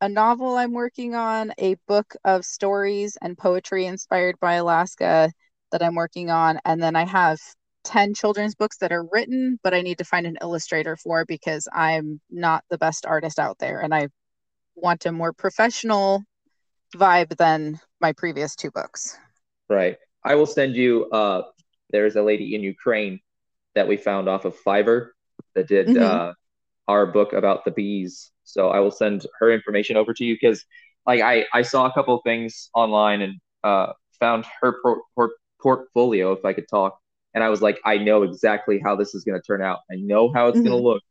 [0.00, 5.30] a novel I'm working on, a book of stories and poetry inspired by Alaska
[5.72, 7.38] that I'm working on, and then I have
[7.84, 11.68] 10 children's books that are written, but I need to find an illustrator for because
[11.72, 14.08] I'm not the best artist out there, and I
[14.74, 16.22] want a more professional
[16.96, 19.16] vibe than my previous two books.
[19.68, 19.98] Right.
[20.24, 21.08] I will send you.
[21.10, 21.42] Uh,
[21.90, 23.20] there's a lady in Ukraine
[23.74, 25.08] that we found off of Fiverr
[25.54, 26.32] that did hmm uh,
[26.88, 28.32] our book about the bees.
[28.44, 30.64] So I will send her information over to you because,
[31.06, 35.34] like, I I saw a couple of things online and uh, found her por- por-
[35.62, 36.98] portfolio, if I could talk,
[37.34, 39.80] and I was like, I know exactly how this is going to turn out.
[39.90, 41.02] I know how it's going hmm to look.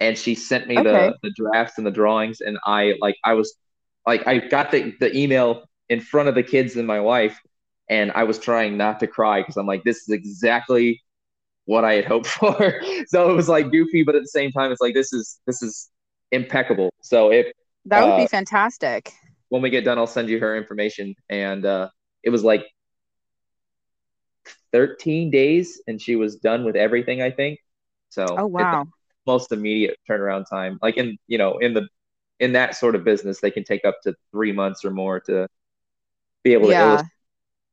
[0.00, 1.10] And she sent me Okay.
[1.10, 3.54] the the drafts and the drawings, and I like I was
[4.06, 7.40] like I got the the email in front of the kids and my wife,
[7.88, 11.02] and I was trying not to cry because I'm like, this is exactly
[11.66, 12.80] what I had hoped for.
[13.08, 15.62] so it was like goofy, but at the same time, it's like this is this
[15.62, 15.90] is
[16.32, 16.90] impeccable.
[17.02, 17.48] So if
[17.86, 19.14] That would be uh, fantastic.
[19.48, 21.14] when we get done, I'll send you her information.
[21.28, 21.88] And uh,
[22.22, 22.66] it was like
[24.72, 27.22] 13 days, and she was done with everything.
[27.22, 27.58] I think
[28.10, 28.26] so.
[28.36, 28.88] Oh, wow.
[29.26, 30.78] most immediate turnaround time.
[30.82, 31.88] Like in you know in the
[32.40, 35.48] in that sort of business, they can take up to three months or more to
[36.44, 36.80] be able to Yeah.
[36.80, 37.10] illustrate.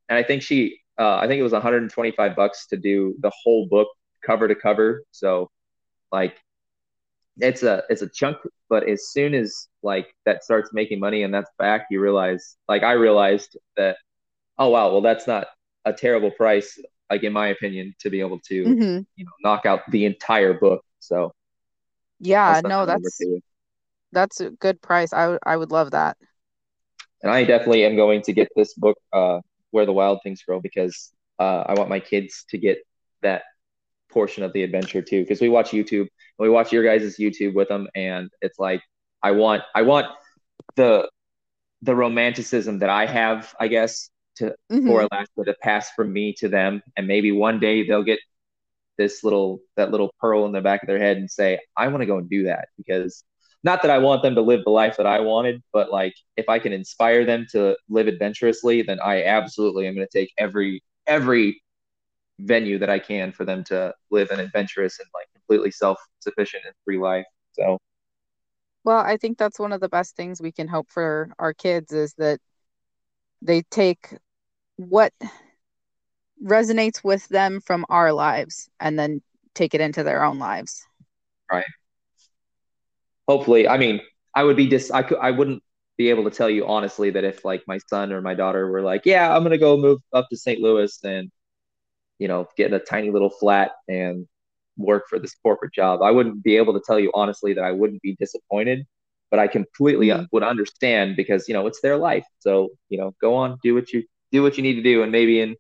[0.10, 3.68] And I think she, uh, I think it was 125 bucks to do the whole
[3.70, 3.88] book
[4.26, 5.04] cover to cover.
[5.12, 5.50] So
[6.12, 6.38] like
[7.38, 8.38] it's a it's a chunk,
[8.70, 12.84] but as soon as like that starts making money and that's back, you realize like
[12.84, 13.98] I realized that
[14.60, 15.48] oh wow, well that's not
[15.86, 16.80] a terrible price,
[17.12, 20.54] like in my opinion, to be able to hmm you know knock out the entire
[20.60, 20.84] book.
[21.00, 21.34] So
[22.20, 23.28] Yeah, that's no, that's
[24.12, 25.14] that's a good price.
[25.14, 26.18] I would I would love that.
[27.24, 29.40] And I definitely am going to get this book, uh,
[29.74, 32.80] Where the Wild Things Grow, because uh, I want my kids to get
[33.24, 33.44] that
[34.12, 35.22] portion of the adventure too.
[35.24, 36.10] Because we watch YouTube, and
[36.40, 38.82] we watch your guys' YouTube with them, and it's like
[39.24, 40.08] I want, I want
[40.78, 41.10] the
[41.84, 46.34] the romanticism that I have, I guess, to hmm for Alaska to pass from me
[46.40, 48.20] to them, and maybe one day they'll get
[48.98, 52.02] this little that little pearl in the back of their head and say, I want
[52.02, 53.24] to go and do that because
[53.64, 56.50] not that I want them to live the life that I wanted, but like if
[56.50, 60.84] I can inspire them to live adventurously, then I absolutely am going to take every
[61.08, 61.62] every
[62.40, 66.76] venue that I can for them to live an adventurous and like completely self-sufficient and
[66.86, 67.26] free life.
[67.54, 67.78] So
[68.84, 71.92] Well, I think that's one of the best things we can hope for our kids
[71.94, 72.40] is that
[73.42, 74.18] they take
[74.78, 75.14] what
[76.44, 79.22] resonates with them from our lives and then
[79.56, 80.86] take it into their own lives.
[81.52, 81.66] right.
[83.28, 84.02] Hopefully, I mean,
[84.36, 85.64] I would be dis I could I wouldn't
[85.98, 88.82] be able to tell you honestly that if like my son or my daughter were
[88.82, 90.60] like, yeah, I'm gonna go move up to St.
[90.62, 91.32] Louis and
[92.20, 94.28] you know, get in a tiny little flat and
[94.78, 96.02] work for this corporate job.
[96.02, 98.86] I wouldn't be able to tell you honestly that I wouldn't be disappointed,
[99.32, 102.26] but I completely hmm would understand because, you know, it's their life.
[102.40, 105.12] So, you know, go on, do what you do what you need to do and
[105.12, 105.56] maybe in,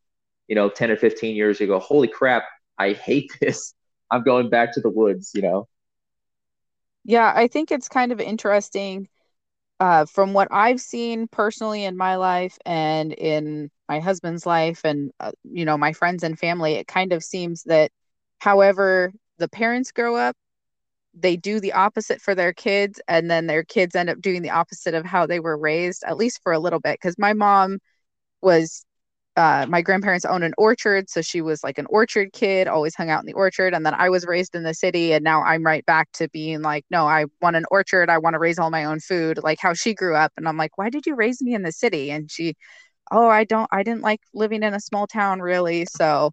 [0.47, 2.45] you know, 10 or 15 years you go, "Holy crap,
[2.77, 3.73] I hate this.
[4.11, 5.67] I'm going back to the woods," you know.
[7.05, 9.07] Yeah, I think it's kind of interesting
[9.79, 15.11] uh, from what I've seen personally in my life and in my husband's life and
[15.19, 17.91] uh, you know my friends and family, it kind of seems that
[18.39, 20.35] however the parents grow up,
[21.15, 24.51] they do the opposite for their kids, and then their kids end up doing the
[24.51, 26.99] opposite of how they were raised, at least for a little bit.
[27.01, 27.79] Because my mom
[28.41, 28.85] was
[29.35, 33.09] uh, my grandparents owned an orchard, so she was like an orchard kid, always hung
[33.09, 33.73] out in the orchard.
[33.73, 36.61] And then I was raised in the city, and now I'm right back to being
[36.61, 38.09] like, no, I want an orchard.
[38.09, 40.31] I want to raise all my own food, like how she grew up.
[40.37, 42.11] And I'm like, why did you raise me in the city?
[42.11, 42.55] And she,
[43.11, 45.85] oh, I don't, I didn't like living in a small town really.
[45.85, 46.31] So,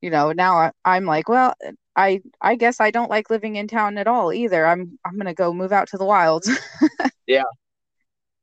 [0.00, 1.54] you know, now I, I'm like, well,
[1.96, 4.66] I, I guess I don't like living in town at all either.
[4.66, 6.50] I'm, I'm gonna go move out to the wilds.
[7.26, 7.44] Yeah.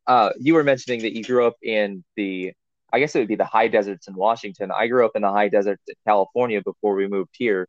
[0.08, 2.52] Uh, you were mentioning that you grew up in the,
[2.94, 4.72] I guess it would be the high deserts in Washington.
[4.72, 7.68] I grew up in the high deserts in California before we moved here.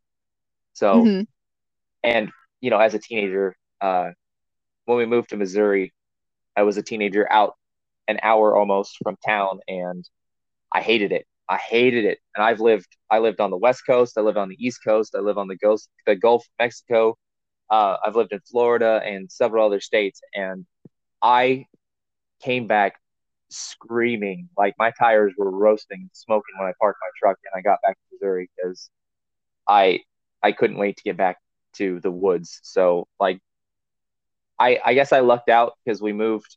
[0.74, 1.22] So, hmm
[2.02, 4.10] and you know, as a teenager, uh,
[4.86, 5.92] when we moved to Missouri,
[6.56, 7.54] I was a teenager out
[8.08, 10.04] an hour almost from town, and
[10.72, 11.26] I hated it.
[11.48, 12.18] I hated it.
[12.34, 15.14] And I've lived, I lived on the West Coast, I lived on the East Coast,
[15.16, 17.16] I live on the Gulf, the Gulf of Mexico.
[17.70, 20.66] Uh, I've lived in Florida and several other states, and
[21.22, 21.66] I
[22.42, 22.94] came back
[23.52, 27.78] screaming like my tires were roasting, smoking when I parked my truck, and I got
[27.86, 28.90] back to Missouri because
[29.68, 30.00] I
[30.42, 31.38] I couldn't wait to get back
[31.76, 32.60] to the woods.
[32.62, 33.40] So like
[34.58, 36.56] I I guess I lucked out because we moved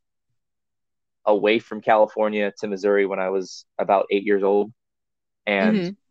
[1.26, 4.72] away from California to Missouri when I was about eight years old,
[5.46, 6.06] and hmm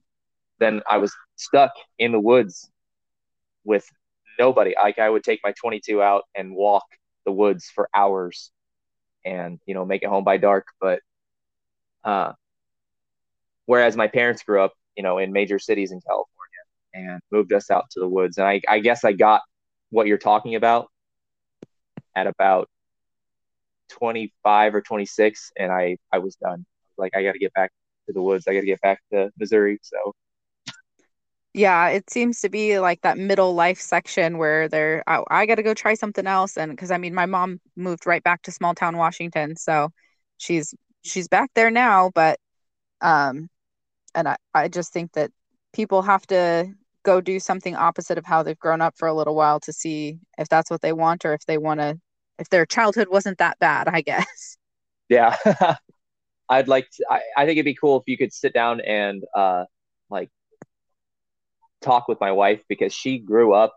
[0.58, 2.70] then I was stuck in the woods
[3.64, 3.86] with
[4.38, 4.74] nobody.
[4.80, 6.84] Like I would take my 22 out and walk
[7.26, 8.50] the woods for hours
[9.24, 10.66] and you know make it home by dark.
[10.80, 11.00] But
[12.04, 12.32] uh
[13.66, 16.30] whereas my parents grew up you know in major cities in california
[16.92, 19.40] and moved us out to the woods and i, I guess i got
[19.90, 20.88] what you're talking about
[22.14, 22.68] at about
[23.90, 26.64] 25 or 26 and i i was done.
[26.98, 27.70] Like i got to get back
[28.06, 28.46] to the woods.
[28.46, 30.14] I got to get back to missouri so
[31.54, 35.54] Yeah, it seems to be like that middle life section where they're, oh, I got
[35.54, 36.56] to go try something else.
[36.58, 39.90] And because I mean, my mom moved right back to small town Washington, so
[40.36, 42.10] she's she's back there now.
[42.12, 42.40] But
[43.00, 43.48] um,
[44.14, 45.30] and I I just think that
[45.72, 46.72] people have to
[47.04, 50.18] go do something opposite of how they've grown up for a little while to see
[50.38, 52.00] if that's what they want or if they want to,
[52.38, 54.56] if their childhood wasn't that bad, I guess.
[55.08, 55.36] yeah
[56.48, 59.22] i'd like to, I, I think it'd be cool if you could sit down and
[59.34, 59.64] uh
[61.84, 63.74] talk with my wife because she grew up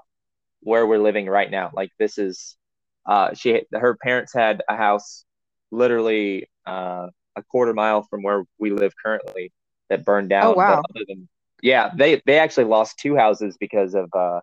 [0.62, 1.72] where we're living right now.
[1.74, 2.58] Like this is,
[3.06, 5.26] uh, she her parents had a house
[5.72, 9.52] literally uh, a quarter mile from where we live currently
[9.90, 10.56] that burned Oh down.
[10.56, 10.84] But wow.
[11.08, 11.28] than
[11.62, 14.42] yeah, they they actually lost two houses because of uh,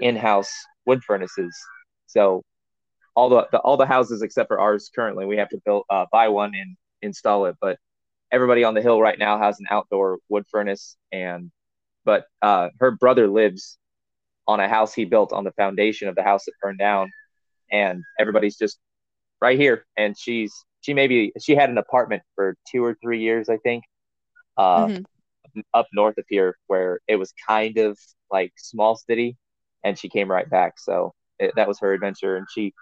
[0.00, 0.52] in-house
[0.86, 1.56] wood furnaces.
[2.06, 2.42] So
[3.14, 6.06] all the, the all the houses except for ours currently, we have to build uh,
[6.10, 7.56] buy one and install it.
[7.60, 7.78] But
[8.32, 11.50] everybody on the hill right now has an outdoor wood furnace, and
[12.04, 13.78] but uh, her brother lives
[14.46, 17.10] on a house he built on the foundation of the house that burned down,
[17.70, 18.78] and everybody's just
[19.40, 19.86] right here.
[19.96, 23.84] And she's she maybe she had an apartment for two or three years, I think,
[24.56, 25.60] uh, mm-hmm.
[25.74, 27.98] up north of here, where it was kind of
[28.30, 29.36] like small city,
[29.84, 30.78] and she came right back.
[30.78, 32.72] So it, that was her adventure, and she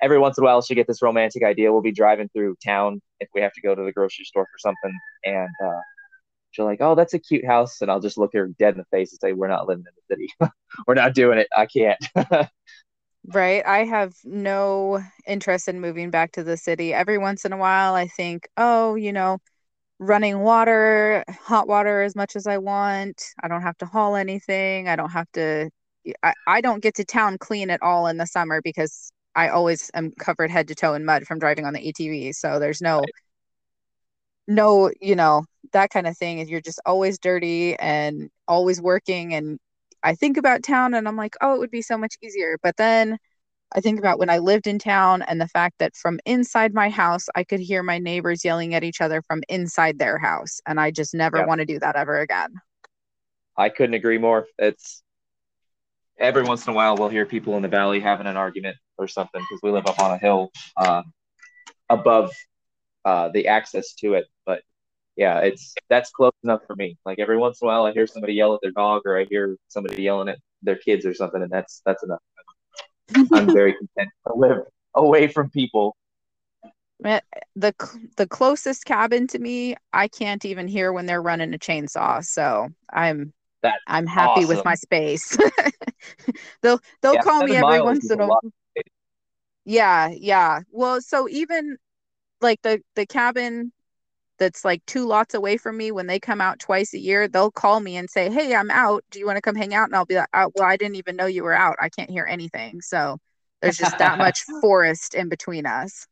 [0.00, 1.72] every once in a while she get this romantic idea.
[1.72, 4.58] We'll be driving through town if we have to go to the grocery store for
[4.58, 5.80] something, and uh,
[6.58, 8.84] she'll like, "Oh, that's a cute house," and I'll just look her dead in the
[8.96, 10.28] face and say, "We're not living in the city.
[10.86, 11.48] We're not doing it.
[11.56, 11.98] I can't."
[13.34, 13.64] right.
[13.64, 16.92] I have no interest in moving back to the city.
[16.92, 19.38] Every once in a while, I think, "Oh, you know."
[20.00, 23.20] running water, hot water as much as I want.
[23.42, 24.88] I don't have to haul anything.
[24.88, 25.70] I don't have to
[26.22, 29.90] I, I don't get to town clean at all in the summer because I always
[29.94, 32.34] am covered head to toe in mud from driving on the ATV.
[32.34, 33.02] So there's no.
[34.48, 36.40] No, you know, that kind of thing.
[36.40, 39.34] Is you're just always dirty and always working.
[39.34, 39.58] And
[40.02, 42.58] I think about town and I'm like, oh, it would be so much easier.
[42.62, 43.18] But then
[43.72, 46.88] I think about when I lived in town and the fact that from inside my
[46.88, 50.60] house, I could hear my neighbors yelling at each other from inside their house.
[50.66, 52.54] And I just never want to do that ever again.
[53.56, 54.46] I couldn't agree more.
[54.58, 55.02] It's
[56.18, 59.06] every once in a while we'll hear people in the valley having an argument or
[59.06, 61.02] something because we live up on a hill uh,
[61.90, 62.32] above
[63.04, 64.26] uh, the access to it.
[64.46, 64.62] But
[65.16, 66.96] yeah, it's that's close enough for me.
[67.04, 69.26] Like every once in a while, I hear somebody yell at their dog, or I
[69.28, 72.20] hear somebody yelling at their kids or something, and that's that's enough.
[73.32, 74.58] I'm very content to live
[74.94, 75.96] away from people.
[77.00, 77.22] The
[78.16, 82.24] the closest cabin to me, I can't even hear when they're running a chainsaw.
[82.24, 83.32] So I'm
[83.62, 84.56] that's I'm happy awesome.
[84.56, 85.36] with my space.
[86.62, 88.40] they'll they'll yeah, call me every once in a while.
[89.64, 90.60] Yeah, yeah.
[90.70, 91.76] Well, so even
[92.40, 93.72] like the the cabin
[94.38, 97.50] that's like two lots away from me when they come out twice a year they'll
[97.50, 99.04] call me and say hey i'm out.
[99.10, 99.88] Do you want to come hang out?
[99.88, 101.76] And i'll be like oh, well i didn't even know you were out.
[101.80, 102.80] I can't hear anything.
[102.80, 103.18] So
[103.60, 106.06] there's just that much forest in between us.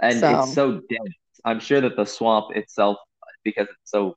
[0.00, 0.40] And so.
[0.40, 1.14] it's so dense.
[1.44, 2.98] I'm sure that the swamp itself
[3.44, 4.14] because it's so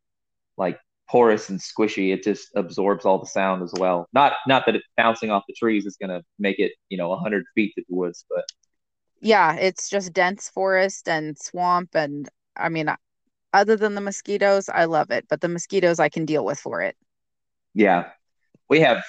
[0.58, 4.08] like porous and squishy, it just absorbs all the sound as well.
[4.14, 7.16] Not not that it's bouncing off the trees is going to make it you know
[7.16, 8.46] hundred feet to the woods, but
[9.22, 12.90] yeah, it's just dense forest and swamp, and I mean,
[13.54, 15.26] other than the mosquitoes, I love it.
[15.30, 16.96] But the mosquitoes, I can deal with for it.
[17.74, 18.10] Yeah,
[18.70, 19.04] we have.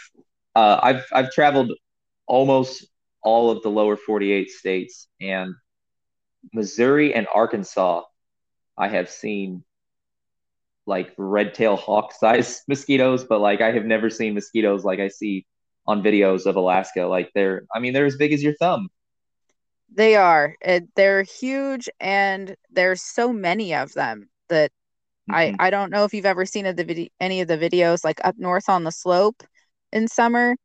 [0.55, 1.73] Uh, I've I've traveled
[2.27, 2.87] almost
[3.23, 5.55] all of the lower 48 states and
[6.53, 8.03] Missouri and Arkansas.
[8.79, 9.65] I have seen
[10.87, 15.09] like red tail hawk size mosquitoes, but like I have never seen mosquitoes like I
[15.09, 15.47] see
[15.87, 17.03] on videos of Alaska.
[17.07, 18.89] Like they're, I mean, they're as big as your thumb.
[19.95, 20.55] They are.
[20.61, 24.71] It, they're huge, and there's so many of them that
[25.31, 25.35] mm-hmm.
[25.35, 28.05] I I don't know if you've ever seen of the video any of the videos
[28.05, 29.43] like up north on the slope
[29.93, 30.57] in summer.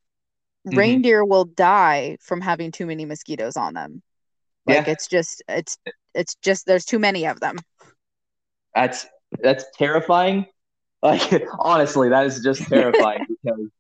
[0.67, 0.78] Mm-hmm.
[0.78, 4.03] Reindeer will die from having too many mosquitoes on them.
[4.65, 4.93] Like yeah.
[4.93, 5.78] it's just it's
[6.13, 7.57] it's just there's too many of them.
[8.76, 9.07] That's
[9.41, 10.45] that's terrifying.
[11.03, 13.72] Like honestly, that is just terrifying because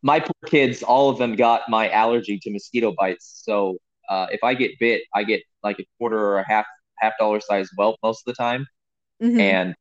[0.00, 3.42] my poor kids, all of them got my allergy to mosquito bites.
[3.44, 3.78] So
[4.08, 6.66] uh, if I get bit, I get like a quarter or a half
[6.98, 8.66] half dollar size whelp most of the time,
[9.22, 9.40] mm-hmm.
[9.40, 9.74] and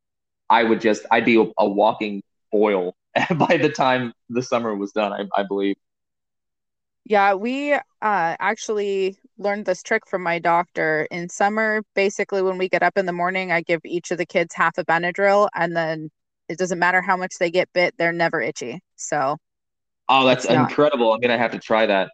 [0.50, 2.96] I would just I'd be a, a walking boil
[3.38, 5.14] by the time the summer was done.
[5.14, 5.76] I, I believe.
[7.06, 11.08] Yeah, we uh, actually learned this trick from my doctor.
[11.10, 14.26] In summer, basically, when we get up in the morning, I give each of the
[14.26, 16.10] kids half a Benadryl, and then
[16.50, 18.82] it doesn't matter how much they get bit, they're never itchy.
[18.96, 19.38] So,
[20.10, 21.08] oh, that's incredible.
[21.08, 22.12] Not, I'm gonna have to try that.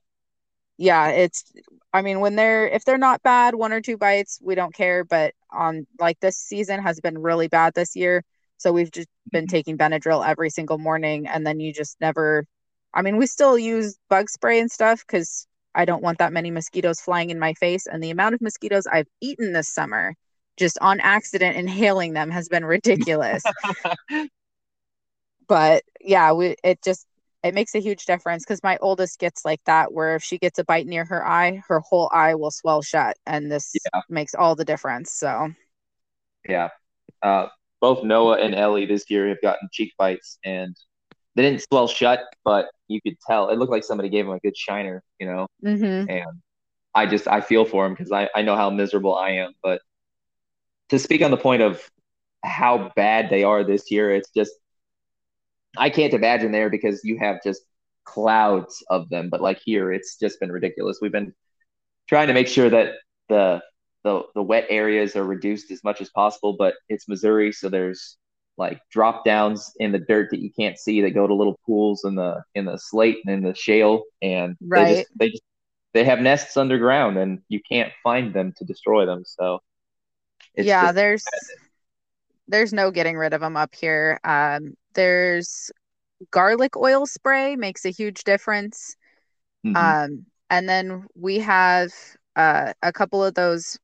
[0.78, 1.52] Yeah, it's.
[1.94, 5.04] I mean, when they're if they're not bad, one or two bites, we don't care.
[5.04, 8.24] But on like this season has been really bad this year,
[8.58, 9.52] so we've just been mm-hmm.
[9.52, 12.48] taking Benadryl every single morning, and then you just never
[12.94, 16.52] I mean, we still use bug spray and stuff because I don't want that many
[16.52, 17.88] mosquitoes flying in my face.
[17.88, 20.16] And the amount of mosquitoes I've eaten this summer,
[20.58, 23.42] just on accident inhaling them, has been ridiculous.
[25.48, 27.08] but yeah, we, it just
[27.44, 30.60] it makes a huge difference because my oldest gets like that where if she gets
[30.60, 34.02] a bite near her eye her whole eye will swell shut and this yeah.
[34.10, 35.50] makes all the difference so
[36.48, 36.70] yeah
[37.22, 37.48] uh,
[37.82, 40.76] both noah and ellie this year have gotten cheek bites and
[41.36, 44.40] they didn't swell shut, but you could tell it looked like somebody gave him a
[44.40, 45.48] good shiner, you know.
[45.64, 46.10] Mm-hmm.
[46.10, 46.42] And
[46.94, 49.54] I just I feel for him because I I know how miserable I am.
[49.64, 49.82] But
[50.90, 51.82] to speak on the point of
[52.44, 54.54] how bad they are this year, it's just
[55.78, 57.62] I can't imagine there because you have just
[58.06, 59.30] clouds of them.
[59.30, 61.00] But like here, it's just been ridiculous.
[61.02, 61.34] We've been
[62.08, 62.94] trying to make sure that
[63.30, 63.62] the
[64.04, 66.56] the the wet areas are reduced as much as possible.
[66.58, 68.18] But it's Missouri, so there's
[68.58, 72.04] like drop downs in the dirt that you can't see that go to little pools
[72.06, 74.86] in the in the slate and in the shale, and right.
[74.86, 75.44] they just they just
[75.94, 79.24] they have nests underground, and you can't find them to destroy them.
[79.26, 79.60] So
[80.56, 81.26] yeah, there's
[82.48, 84.20] there's no getting rid of them up here.
[84.24, 85.72] Um, there's
[86.32, 88.96] garlic oil spray makes a huge difference.
[89.66, 89.76] Mm-hmm.
[89.76, 91.92] Um, and then we have
[92.36, 93.80] uh, a couple of those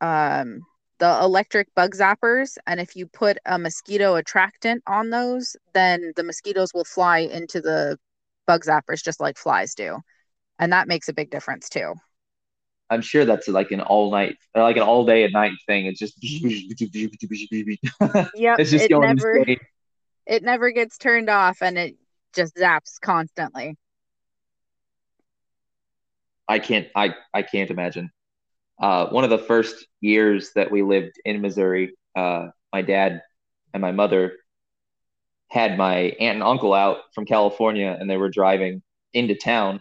[0.00, 0.60] um,
[0.98, 6.22] the electric bug zappers and if you put a mosquito attractant on those then the
[6.22, 7.98] mosquitoes will fly into the
[8.46, 9.98] bug zappers just like flies do
[10.58, 11.94] and that makes a big difference too
[12.90, 15.86] i'm sure that's like an all night like an all day and night thing.
[15.86, 16.16] It's just
[18.34, 19.44] yeah it's just it going never
[20.26, 21.96] it never gets turned off and it
[22.34, 23.76] just zaps constantly.
[26.48, 28.10] I can't i i can't imagine.
[28.80, 33.22] Uh, one of the first years that we lived in Missouri, uh, my dad
[33.72, 34.32] and my mother
[35.48, 38.82] had my aunt and uncle out from California, and they were driving
[39.12, 39.80] into town.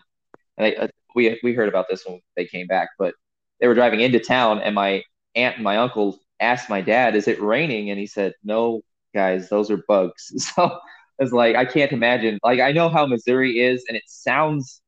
[0.57, 3.13] And they, uh, we we heard about this when they came back, but
[3.59, 5.03] they were driving into town, and my
[5.35, 8.81] aunt and my uncle asked my dad, "Is it raining?" And he said, "No,
[9.13, 10.79] guys, those are bugs." So
[11.19, 12.39] it's like I can't imagine.
[12.43, 14.81] Like I know how Missouri is, and it sounds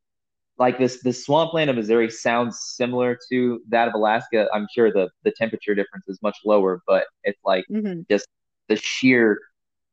[0.57, 4.47] like this the swampland of Missouri sounds similar to that of Alaska.
[4.53, 8.01] I'm sure the the temperature difference is much lower, but it's like mm-hmm.
[8.09, 8.27] just
[8.69, 9.39] the sheer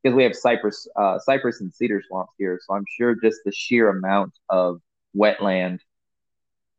[0.03, 3.53] because we have cypress uh, cypress and cedar swamps here, so I'm sure just the
[3.53, 4.80] sheer amount of
[5.16, 5.80] wetland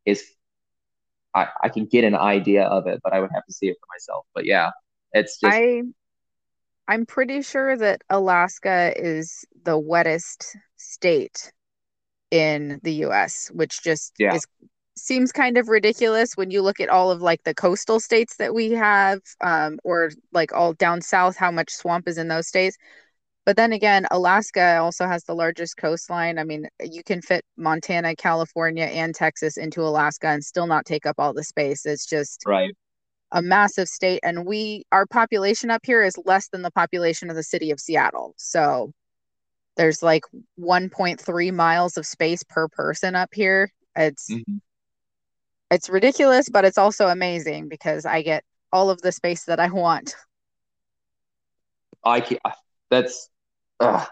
[0.06, 0.24] is
[1.36, 3.78] I, I can get an idea of it, but I would have to see it
[3.80, 4.26] for myself.
[4.34, 4.72] But yeah,
[5.14, 5.84] it's just I
[6.88, 11.52] I'm pretty sure that Alaska is the wettest state
[12.32, 14.36] in the US, which just yeah.
[14.36, 14.46] is
[14.96, 18.54] seems kind of ridiculous when you look at all of like the coastal states that
[18.54, 22.78] we have um, or like all down south how much swamp is in those states
[23.46, 28.16] but then again alaska also has the largest coastline i mean you can fit montana
[28.16, 32.44] california and texas into alaska and still not take up all the space it's just
[32.46, 32.76] right
[33.36, 37.36] a massive state and we our population up here is less than the population of
[37.36, 38.92] the city of seattle so
[39.76, 40.24] there's like
[40.60, 43.72] 1.3 miles of space per person up here.
[43.96, 44.58] It's mm-hmm.
[45.72, 49.70] it's ridiculous, but it's also amazing because I get all of the space that I
[49.70, 50.16] want.
[52.04, 52.38] I can
[52.90, 53.30] that's
[53.84, 54.08] ugh.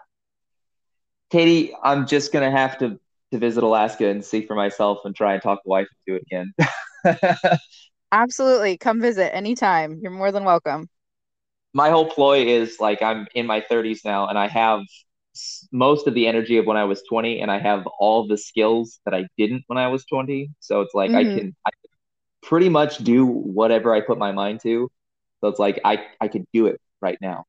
[1.31, 2.99] Katie, I'm just gonna have to
[3.31, 6.23] to visit Alaska and see for myself and try and talk the wife into it
[6.29, 7.59] again.
[8.11, 8.77] Absolutely.
[8.77, 9.99] Come visit anytime.
[10.01, 10.89] You're more than welcome.
[11.73, 14.81] My whole ploy is like I'm in my 30s now and I have
[15.71, 18.99] most of the energy of when I was 20 and I have all the skills
[19.05, 20.51] that I didn't when I was 20.
[20.59, 21.35] So it's like mm-hmm.
[21.35, 21.69] I can I
[22.43, 24.89] pretty much do whatever I put my mind to.
[25.39, 27.45] So it's like I I could do it right now.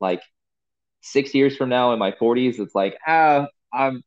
[0.00, 0.22] Like
[1.04, 4.02] 6 years from now in my 40s it's like ah I'm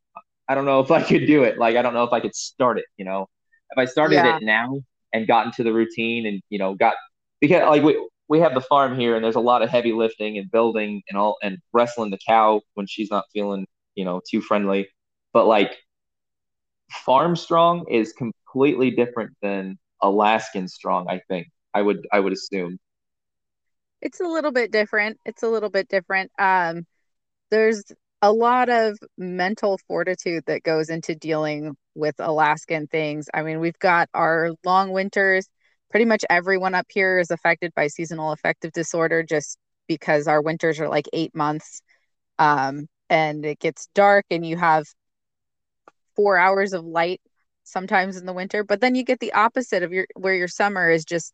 [0.48, 1.58] I don't know if I could do it.
[1.58, 3.28] Like I don't know if I could start it, you know.
[3.72, 4.38] If I started yeah.
[4.38, 4.80] it now
[5.14, 6.96] and got into the routine and you know got
[7.42, 10.38] because like we we have the farm here and there's a lot of heavy lifting
[10.38, 14.42] and building and all and wrestling the cow when she's not feeling you know too
[14.42, 14.88] friendly
[15.34, 15.76] but like
[17.06, 22.78] farm strong is completely different than alaskan strong i think i would i would assume
[24.02, 25.20] it's a little bit different.
[25.26, 26.32] It's a little bit different.
[26.40, 26.86] Um
[27.52, 27.84] there's
[28.22, 33.28] a lot of mental fortitude that goes into dealing with alaskan things.
[33.34, 35.48] I mean we've got our long winters.
[35.90, 40.80] Pretty much everyone up here is affected by seasonal affective disorder just because our winters
[40.80, 41.82] are like eight months.
[42.40, 44.86] Um, and it gets dark and you have
[46.16, 47.22] four hours of light
[47.64, 50.90] sometimes in the winter but then you get the opposite of your where your summer
[50.90, 51.34] is just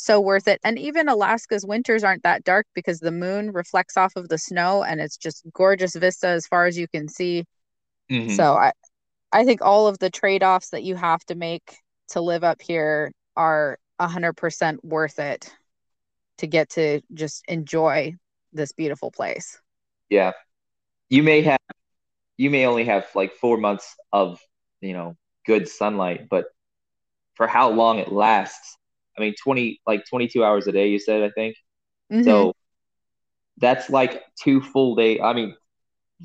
[0.00, 4.12] so worth it and even alaska's winters aren't that dark because the moon reflects off
[4.16, 7.44] of the snow and it's just gorgeous vista as far as you can see
[8.10, 8.34] mm-hmm.
[8.34, 8.72] so i
[9.32, 11.78] i think all of the trade-offs that you have to make
[12.08, 15.52] to live up here are 100% worth it
[16.38, 18.14] to get to just enjoy
[18.52, 19.60] this beautiful place.
[20.08, 20.32] Yeah.
[21.10, 21.58] You may have
[22.36, 24.40] you may only have like 4 months of,
[24.80, 26.46] you know, good sunlight, but
[27.34, 28.76] for how long it lasts.
[29.18, 31.56] I mean 20 like 22 hours a day you said I think.
[32.12, 32.24] Mm-hmm.
[32.24, 32.54] So
[33.58, 35.54] that's like two full day I mean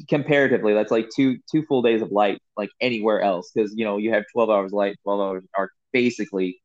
[0.10, 3.98] comparatively that's like two two full days of light like anywhere else because you know
[3.98, 6.60] you have 12 hours light 12 hours are basically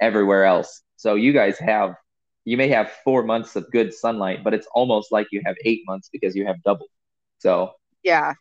[0.00, 0.82] everywhere else.
[0.96, 1.94] So you guys have
[2.44, 5.82] you may have four months of good sunlight, but it's almost like you have eight
[5.86, 6.86] months because you have double.
[7.38, 7.72] So
[8.02, 8.34] yeah,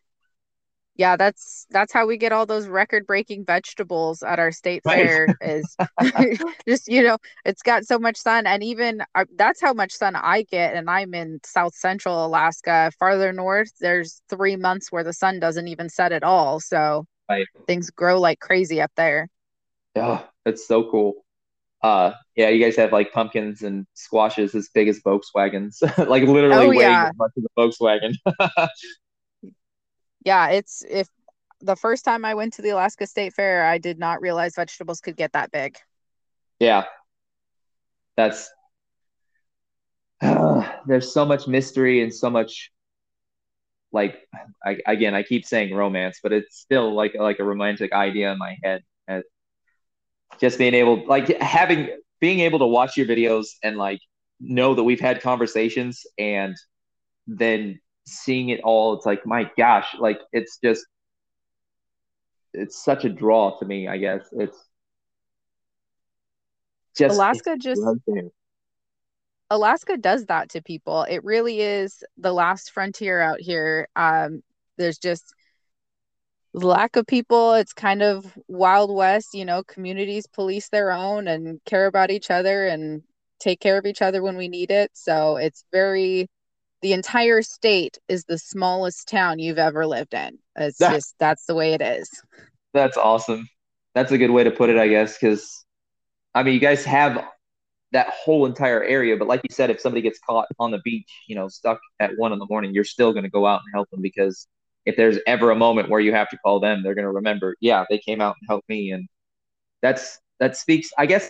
[0.96, 5.12] yeah, that's that's how we get all those record-breaking vegetables at our state Right.
[5.12, 5.78] fair is
[6.68, 10.16] just you know it's got so much sun and even uh, that's how much sun
[10.16, 15.14] I get and I'm in south central Alaska farther north there's 3 months where the
[15.14, 17.48] sun doesn't even set at all so Right.
[17.68, 19.30] things grow like crazy up there
[19.96, 21.14] yeah that's so cool.
[21.84, 26.68] Uh, yeah, you guys have like pumpkins and squashes as big as Volkswagens, like literally
[26.68, 28.16] oh weighing yeah as much as a Volkswagen.
[30.26, 31.08] Yeah it's if
[31.62, 35.00] the first time I went to the Alaska State Fair I did not realize vegetables
[35.00, 35.78] could get that big
[36.60, 36.86] Yeah,
[38.16, 38.52] that's
[40.86, 42.72] there's so much mystery and so much
[43.92, 44.18] like
[44.66, 48.40] I, again, I keep saying romance, but it's still like like a romantic idea in
[48.40, 48.84] my head.
[50.40, 54.00] Just being able like having being able to watch your videos and like
[54.40, 56.56] know that we've had conversations and
[57.28, 60.86] then seeing it all, it's like my gosh, like it's just
[62.54, 64.22] it's such a draw to me, I guess.
[64.32, 64.58] It's
[66.98, 67.82] just Alaska just.
[69.50, 71.04] Alaska does that to people.
[71.04, 73.88] It really is the last frontier out here.
[73.96, 74.42] Um,
[74.78, 75.34] there's just
[76.54, 77.54] lack of people.
[77.54, 82.32] It's kind of Wild West, you know, communities police their own and care about each
[82.32, 83.04] other and
[83.40, 84.90] take care of each other when we need it.
[84.94, 86.28] So it's very,
[86.84, 90.38] the entire state is the smallest town you've ever lived in.
[90.56, 92.10] It's That, just, that's the way it is.
[92.74, 93.48] that's awesome.
[93.96, 95.66] That's a good way to put it, I guess, because
[96.36, 97.26] I mean, you guys have
[97.92, 101.10] that whole entire area, but like you said, if somebody gets caught on the beach,
[101.28, 103.74] you know, stuck at one in the morning, you're still going to go out and
[103.74, 104.48] help them because
[104.86, 107.56] if there's ever a moment where you have to call them, they're going to remember,
[107.62, 109.08] yeah, they came out and helped me, and
[109.82, 110.90] that's that speaks.
[110.98, 111.30] I guess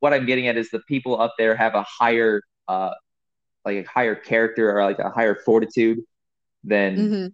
[0.00, 2.90] what I'm getting at is the people up there have a higher, uh,
[3.66, 6.00] like a higher character or like a higher fortitude
[6.64, 7.28] than hmm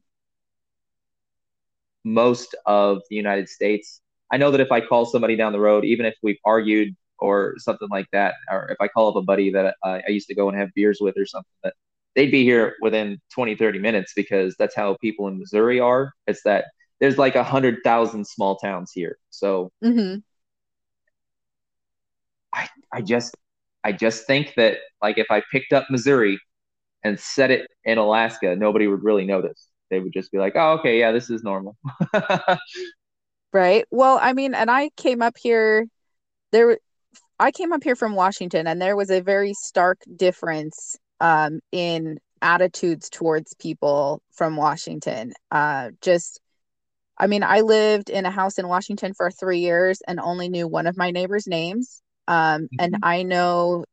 [2.05, 4.01] most of the United States.
[4.33, 7.55] I know that if I call somebody down the road, even if we've argued or
[7.59, 10.35] something like that, or if I call up a buddy that uh, I used to
[10.35, 11.75] go and have beers with or something, that
[12.17, 16.13] they'd be here within 20, 30 minutes because that's how people in Missouri are.
[16.27, 16.67] It's that
[17.01, 19.19] there's like a hundred thousand small towns here.
[19.31, 20.23] So hmm
[22.53, 23.35] I, I just
[23.85, 26.39] I just think that like if I picked up Missouri
[27.05, 29.69] and set it in Alaska, nobody would really notice.
[29.91, 31.77] They would just be like, "Oh, okay, yeah, this is normal."
[33.53, 33.85] Right.
[33.91, 35.87] Well, I mean, and I came up here,
[36.53, 36.79] there,
[37.39, 42.19] I came up here from Washington, and there was a very stark difference um, in
[42.43, 45.35] attitudes towards people from Washington.
[45.51, 46.41] Uh, just,
[47.19, 50.69] I mean, I lived in a house in Washington for three years and only knew
[50.69, 52.02] one of my neighbors' names.
[52.29, 53.01] Um, and Mhm.
[53.03, 53.85] I know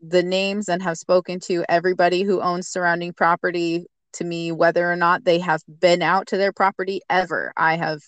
[0.00, 4.96] the names and have spoken to everybody who owns surrounding property to me, whether or
[4.96, 7.52] not they have been out to their property ever.
[7.56, 8.00] I have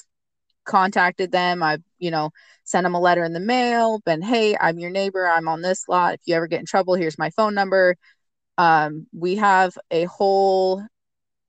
[0.65, 1.63] contacted them.
[1.63, 2.31] I've, you know,
[2.65, 5.27] sent them a letter in the mail, been, hey, I'm your neighbor.
[5.27, 6.15] I'm on this lot.
[6.15, 7.97] If you ever get in trouble, here's my phone number.
[8.59, 10.83] Um, we have a whole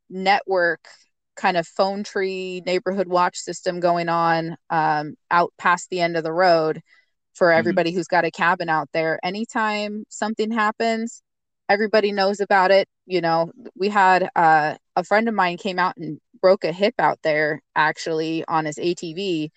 [0.10, 0.88] network
[1.36, 6.24] kind of phone tree neighborhood watch system going on um, out past the end of
[6.24, 6.82] the road
[7.34, 7.58] for Mhm.
[7.58, 9.20] everybody who's got a cabin out there.
[9.24, 11.22] Anytime something happens,
[11.70, 12.88] everybody knows about it.
[13.06, 16.96] You know, we had uh, a friend of mine came out and broke a hip
[17.00, 19.50] out there actually on his ATV.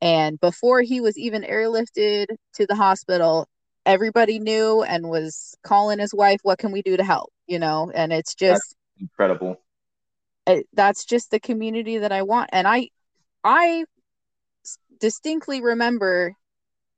[0.00, 3.46] And before he was even airlifted to the hospital,
[3.86, 7.30] everybody knew and was calling his wife, What can we do to help?
[7.46, 9.60] You know, and it's That's just, incredible.
[10.46, 12.50] it, that's just the community that I want.
[12.52, 12.88] And I,
[13.42, 13.84] I
[15.00, 16.34] distinctly remember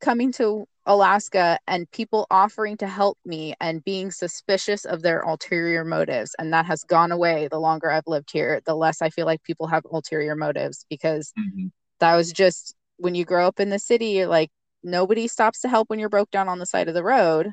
[0.07, 5.85] coming to Alaska and people offering to help me and being suspicious of their ulterior
[5.85, 6.33] motives.
[6.39, 9.43] And that has gone away the longer I've lived here, the less I feel like
[9.43, 11.73] people have ulterior motives because Mhm.
[11.99, 14.51] that was just when you grow up in the city, you're like,
[14.85, 17.53] nobody stops to help when you're broke down on the side of the road.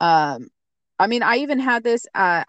[0.00, 0.48] Um,
[0.98, 2.44] I mean, I even had this uh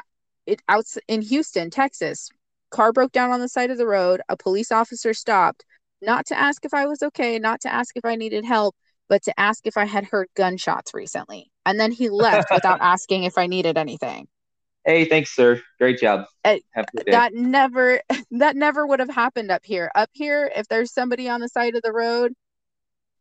[0.45, 2.29] it out in Houston, Texas.
[2.69, 4.21] Car broke down on the side of the road.
[4.29, 5.65] A police officer stopped,
[6.01, 8.75] not to ask if I was okay, not to ask if I needed help,
[9.09, 11.51] but to ask if I had heard gunshots recently.
[11.65, 14.27] And then he left without asking if I needed anything.
[14.85, 15.61] Hey, thanks, sir.
[15.79, 16.25] Great job.
[16.43, 17.11] Uh, Have a good day.
[17.11, 18.01] that never
[18.31, 19.91] that never would have happened up here.
[19.95, 22.33] Up here, if there's somebody on the side of the road,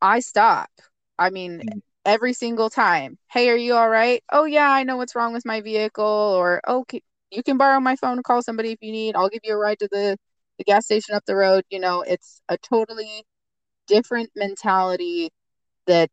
[0.00, 0.70] I stop.
[1.18, 1.82] I mean, Mhm.
[2.04, 3.18] every single time.
[3.30, 4.22] Hey, are you all right?
[4.30, 6.04] Oh yeah, I know what's wrong with my vehicle.
[6.04, 9.16] Or okay, you can borrow my phone to call somebody if you need.
[9.16, 10.16] I'll give you a ride to the
[10.58, 11.64] the gas station up the road.
[11.70, 13.24] You know, it's a totally
[13.86, 15.30] different mentality
[15.86, 16.10] that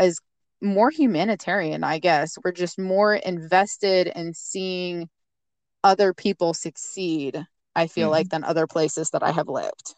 [0.00, 0.20] is
[0.62, 2.38] more humanitarian, I guess.
[2.44, 5.08] We're just more invested in seeing
[5.84, 7.44] other people succeed
[7.76, 8.12] I feel Mhm.
[8.12, 9.94] like than other places that I have lived.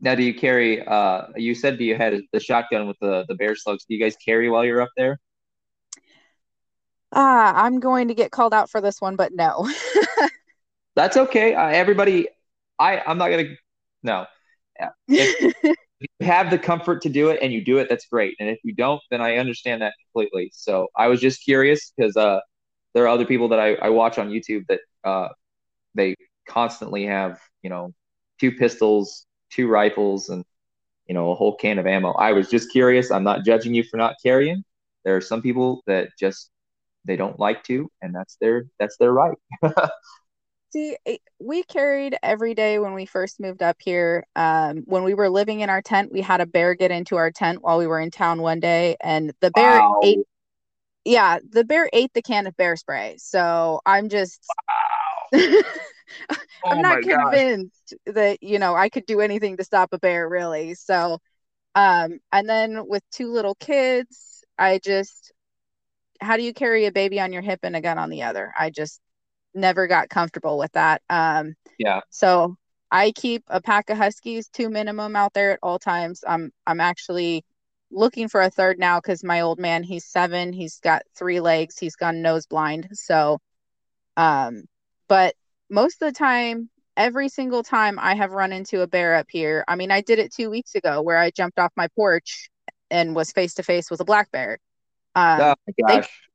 [0.00, 0.84] Now, do you carry?
[0.84, 3.84] Uh, you said that you had the shotgun with the the bear slugs.
[3.84, 5.18] Do you guys carry while you're up there?
[7.12, 9.68] Ah, I'm going to get called out for this one, but no.
[10.96, 11.54] That's okay.
[11.54, 12.28] Uh, everybody,
[12.78, 13.44] I I'm not gonna.
[14.02, 14.26] No,
[15.16, 15.34] if
[16.00, 18.36] you have the comfort to do it and you do it, that's great.
[18.40, 20.50] And if you don't, then I understand that completely.
[20.54, 22.40] So I was just curious because uh,
[22.94, 25.28] there are other people that I, I watch on YouTube that uh,
[25.94, 26.16] they
[26.48, 27.92] constantly have you know
[28.40, 30.44] two pistols, two rifles, and
[31.08, 32.12] you know a whole can of ammo.
[32.12, 33.10] I was just curious.
[33.10, 34.64] I'm not judging you for not carrying.
[35.04, 36.50] There are some people that just
[37.06, 39.38] they don't like to, and that's their that's their right.
[40.72, 40.96] See,
[41.40, 44.24] we carried every day when we first moved up here.
[44.36, 47.32] Um, when we were living in our tent, we had a bear get into our
[47.32, 50.02] tent while we were in town one day, and the bear Wow.
[50.02, 50.20] ate.
[51.04, 53.16] Yeah, the bear ate the can of bear spray.
[53.18, 54.40] So I'm just.
[56.62, 60.28] Oh I'm not convinced that you know I could do anything to stop a bear
[60.28, 60.74] really.
[60.74, 61.18] So
[61.74, 65.32] um and then with two little kids, I just
[66.20, 68.52] how do you carry a baby on your hip and a gun on the other?
[68.58, 69.00] I just
[69.54, 71.02] never got comfortable with that.
[71.10, 72.00] Um Yeah.
[72.10, 72.56] so
[72.90, 76.24] I keep a pack of huskies, two minimum out there at all times.
[76.26, 77.44] I'm I'm actually
[77.90, 81.78] looking for a third now because my old man, he's seven, he's got three legs,
[81.78, 82.88] he's gone nose blind.
[82.92, 83.38] So
[84.16, 84.64] um
[85.08, 85.34] but
[85.70, 89.64] most of the time, every single time I have run into a bear up here.
[89.68, 92.50] I mean, I did it two weeks ago where I jumped off my porch
[92.90, 94.58] and was face to face with a black bear.
[95.14, 95.54] Um, Oh
[95.86, 96.29] gosh.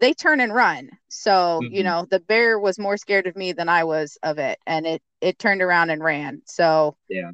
[0.00, 0.90] They turn and run.
[1.08, 1.84] So, you Mhm.
[1.84, 5.02] know, the bear was more scared of me than I was of it and it
[5.20, 6.42] it turned around and ran.
[6.46, 7.32] So, Yeah.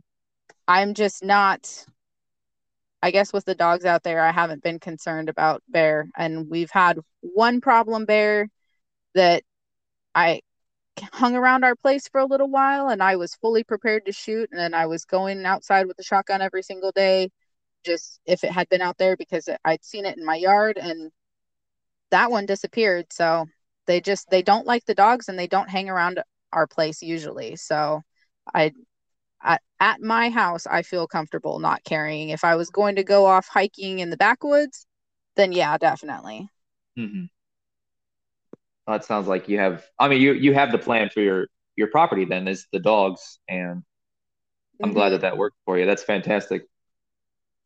[0.68, 1.86] I'm just not
[3.02, 6.70] I guess with the dogs out there, I haven't been concerned about bear and we've
[6.70, 8.48] had one problem bear
[9.14, 9.42] that
[10.14, 10.42] I
[11.12, 14.50] hung around our place for a little while and I was fully prepared to shoot
[14.52, 17.30] and then I was going outside with the shotgun every single day
[17.84, 21.12] just if it had been out there because I'd seen it in my yard and
[22.10, 23.46] that one disappeared so
[23.86, 26.20] they just they don't like the dogs and they don't hang around
[26.52, 28.02] our place usually so
[28.54, 28.72] I
[29.42, 33.26] at, at my house I feel comfortable not carrying if I was going to go
[33.26, 34.86] off hiking in the backwoods
[35.36, 36.48] then yeah definitely
[36.96, 37.26] hmm
[38.86, 39.84] That sounds like you have.
[39.98, 41.46] I mean, you you have the plan for your
[41.76, 43.82] your property then is the dogs, and
[44.82, 45.10] I'm glad Mhm.
[45.10, 45.86] that that worked for you.
[45.86, 46.64] That's fantastic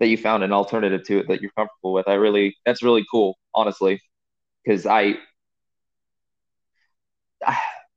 [0.01, 2.09] that you found an alternative to it that you're comfortable with.
[2.09, 4.01] I really, that's really cool, honestly,
[4.64, 5.18] because I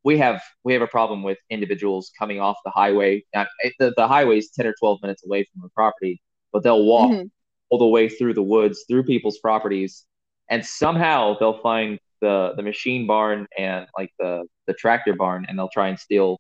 [0.04, 3.24] we have we have a problem with individuals coming off the highway.
[3.34, 6.64] Now, it- the the highway is ten or twelve minutes away from the property, but
[6.64, 7.32] they'll walk Mhm.
[7.70, 10.06] all the way through the woods, through people's properties,
[10.50, 15.58] and somehow they'll find the the machine barn and like the the tractor barn, and
[15.58, 16.40] they'll try and steal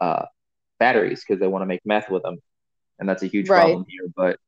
[0.00, 0.26] uh,
[0.80, 2.38] batteries because they want to make meth with them,
[2.98, 3.62] and that's a huge Right.
[3.62, 4.08] problem here.
[4.16, 4.38] But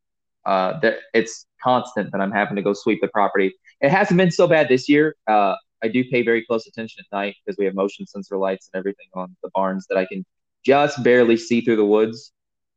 [0.45, 3.55] uh, that it's constant that I'm having to go sweep the property.
[3.81, 5.16] It hasn't been so bad this year.
[5.27, 8.70] Uh, I do pay very close attention at night because we have motion sensor lights
[8.72, 10.24] and everything on the barns that I can
[10.64, 12.33] just barely see through the woods.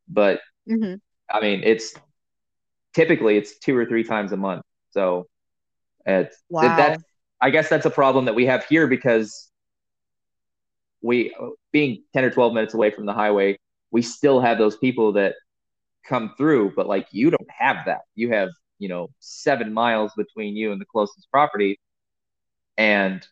[0.08, 1.00] But Mhm.
[1.32, 1.93] I mean, it's
[2.93, 4.64] typically it's two or three times a month.
[4.91, 5.28] So
[6.06, 6.62] it's Wow.
[6.62, 7.04] that, that's
[7.41, 9.50] I guess that's a problem that we have here because
[11.02, 11.34] we
[11.72, 13.58] being 10 or 12 minutes away from the highway,
[13.91, 15.36] we still have those people that
[16.08, 18.02] come through, but like you don't have that.
[18.16, 18.50] You have,
[18.80, 21.80] you know, seven miles between you and the closest property
[22.78, 23.26] and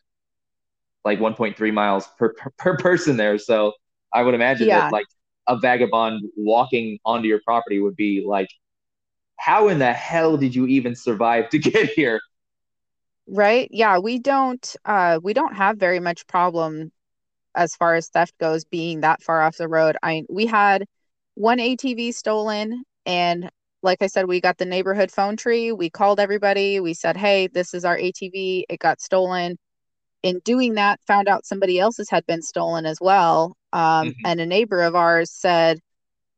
[1.04, 3.38] like 1.3 miles per, per, per person there.
[3.38, 3.72] So
[4.12, 4.70] I would imagine Yeah.
[4.70, 5.06] that like
[5.48, 8.48] a vagabond walking onto your property would be like,
[9.38, 12.20] how in the hell did you even survive to get here?
[13.26, 13.68] Right?
[13.70, 16.92] Yeah, we don't uh we don't have very much problem
[17.56, 19.96] as far as theft goes being that far off the road.
[20.02, 20.86] I we had
[21.34, 23.50] one ATV stolen and
[23.82, 25.72] like I said we got the neighborhood phone tree.
[25.72, 26.80] We called everybody.
[26.80, 28.64] We said, "Hey, this is our ATV.
[28.68, 29.56] It got stolen."
[30.22, 33.56] In doing that, found out somebody else's had been stolen as well.
[33.72, 34.14] Um Mhm.
[34.24, 35.80] and a neighbor of ours said,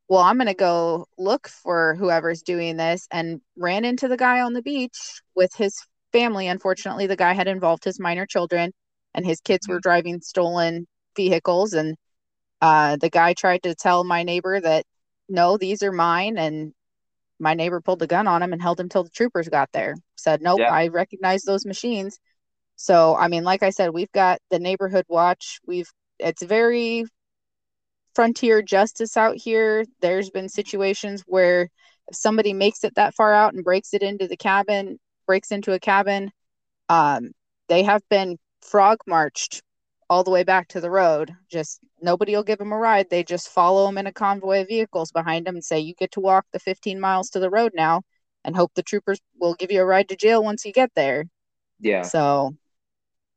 [0.08, 4.40] "Well, I'm going to go look for whoever's doing this." And ran into the guy
[4.40, 5.76] on the beach with his
[6.12, 6.48] family.
[6.48, 8.72] Unfortunately, the guy had involved his minor children,
[9.14, 10.86] and his kids were driving stolen
[11.16, 11.72] vehicles.
[11.74, 11.96] And
[12.60, 14.84] uh, the guy tried to tell my neighbor that
[15.28, 16.38] no, these are mine.
[16.38, 16.72] And
[17.40, 19.94] my neighbor pulled the gun on him and held him till the troopers got there.
[20.16, 20.72] Said, nope, Yeah.
[20.72, 22.18] I recognize those machines.
[22.76, 25.60] So, I mean, like I said, we've got the neighborhood watch.
[25.66, 27.04] We've it's very
[28.14, 29.84] frontier justice out here.
[30.00, 31.68] There's been situations where
[32.08, 35.72] if somebody makes it that far out and breaks it into the cabin, breaks into
[35.72, 36.30] a cabin,
[36.88, 37.30] um,
[37.68, 39.62] they have been frog marched
[40.08, 41.32] all the way back to the road.
[41.50, 43.10] Just nobody will give them a ride.
[43.10, 46.12] They just follow them in a convoy of vehicles behind them and say, "You get
[46.12, 48.02] to walk the 15 miles to the road now,"
[48.44, 51.24] and hope the troopers will give you a ride to jail once you get there.
[51.80, 52.02] Yeah.
[52.02, 52.56] So,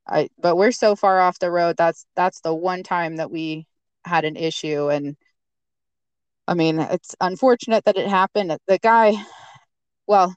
[0.08, 1.78] I but we're so far off the road.
[1.78, 3.68] That's that's the one time that we
[4.06, 5.18] had an issue, and
[6.48, 8.58] I mean, it's unfortunate that it happened.
[8.68, 9.14] The guy,
[10.08, 10.36] well,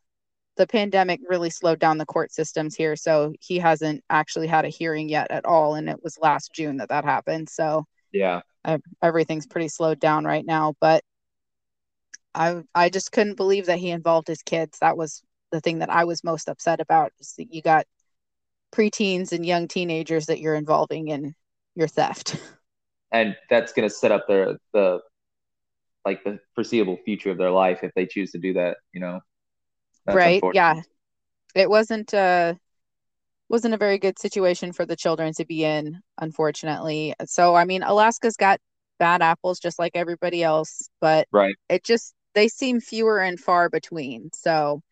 [0.57, 4.69] the pandemic really slowed down the court systems here so he hasn't actually had a
[4.71, 7.85] hearing yet at all and it was last june that that happened so
[8.17, 8.41] yeah.
[9.03, 11.05] Everything's pretty slowed down right now but
[12.35, 14.79] i i just couldn't believe that he involved his kids.
[14.81, 17.87] That was the thing that i was most upset about is that you got
[18.73, 21.35] preteens and young teenagers that you're involving in
[21.75, 22.37] your theft.
[23.13, 24.99] And that's going to set up their the
[26.05, 29.21] like the foreseeable future of their life if they choose to do that you know?
[30.05, 30.83] That's right yeah.
[31.55, 32.55] It wasn't uh
[33.49, 37.83] wasn't a very good situation for the children to be in unfortunately so i mean
[37.83, 38.61] alaska's got
[38.99, 43.69] bad apples just like everybody else but right it just they seem fewer and far
[43.69, 44.83] between so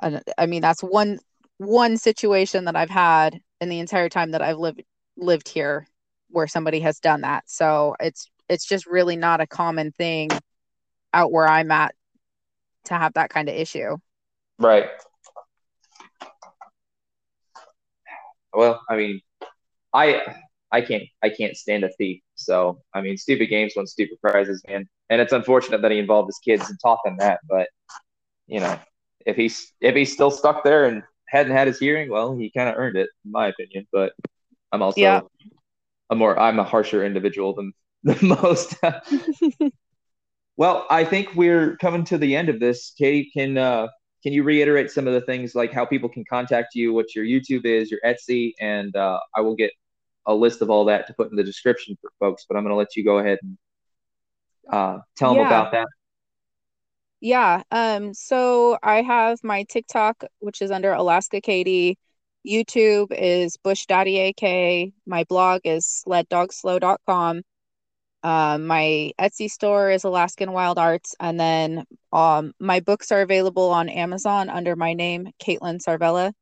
[0.00, 1.18] i mean that's one
[1.58, 4.82] one situation that i've had in the entire time that i've lived
[5.16, 5.86] lived here
[6.30, 10.30] where somebody has done that so it's it's just really not a common thing
[11.12, 11.94] out where i'm at
[12.84, 13.96] to have that kind of issue.
[14.58, 14.88] Right.
[18.52, 19.20] Well, I mean,
[19.92, 20.36] I
[20.72, 22.22] I can't I can't stand a thief.
[22.34, 24.88] So I mean, stupid games won stupid prizes, man.
[25.08, 27.40] And it's unfortunate that he involved his kids and taught them that.
[27.48, 27.68] But
[28.46, 28.78] you know,
[29.26, 32.68] if he's if he's still stuck there and hadn't had his hearing, well, he kind
[32.68, 33.86] of earned it, in my opinion.
[33.92, 34.12] But
[34.72, 35.20] I'm also yeah.
[36.10, 37.72] a more I'm a harsher individual than
[38.04, 38.76] the most.
[40.60, 42.92] Well, I think we're coming to the end of this.
[42.98, 43.88] Katie, can uh,
[44.22, 47.24] can you reiterate some of the things like how people can contact you, what your
[47.24, 49.72] YouTube is, your Etsy, and uh, I will get
[50.26, 52.44] a list of all that to put in the description for folks.
[52.48, 53.58] But I'm going to let you go ahead and
[54.70, 55.38] uh, tell yeah.
[55.38, 55.88] them about that.
[57.20, 57.62] Yeah.
[57.70, 58.14] Um.
[58.14, 61.98] So I have my TikTok, which is under Alaska Katie.
[62.46, 64.92] YouTube is Bush Daddy AK.
[65.06, 67.42] My blog is sleddogslow.com.
[68.22, 73.70] Um, my Etsy store is Alaskan Wild Arts, and then um, my books are available
[73.70, 76.32] on Amazon under my name, Katelyn Sarvela,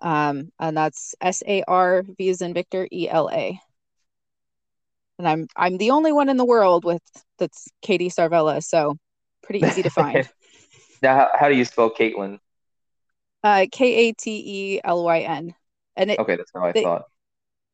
[0.00, 3.60] um, and that's S A R V as in Victor E L A.
[5.18, 7.02] And I'm I'm the only one in the world with
[7.38, 8.96] that's Katie Sarvela, so
[9.44, 10.28] pretty easy to find.
[11.02, 12.40] now, how, how do you spell Katelyn?
[13.44, 15.54] Uh, K A T E L Y N.
[15.96, 17.04] And it, okay, that's how I they, thought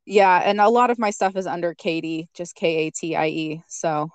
[0.06, 3.26] yeah, and a lot of my stuff is under Katie, just K A T I
[3.28, 3.62] E.
[3.68, 4.10] So,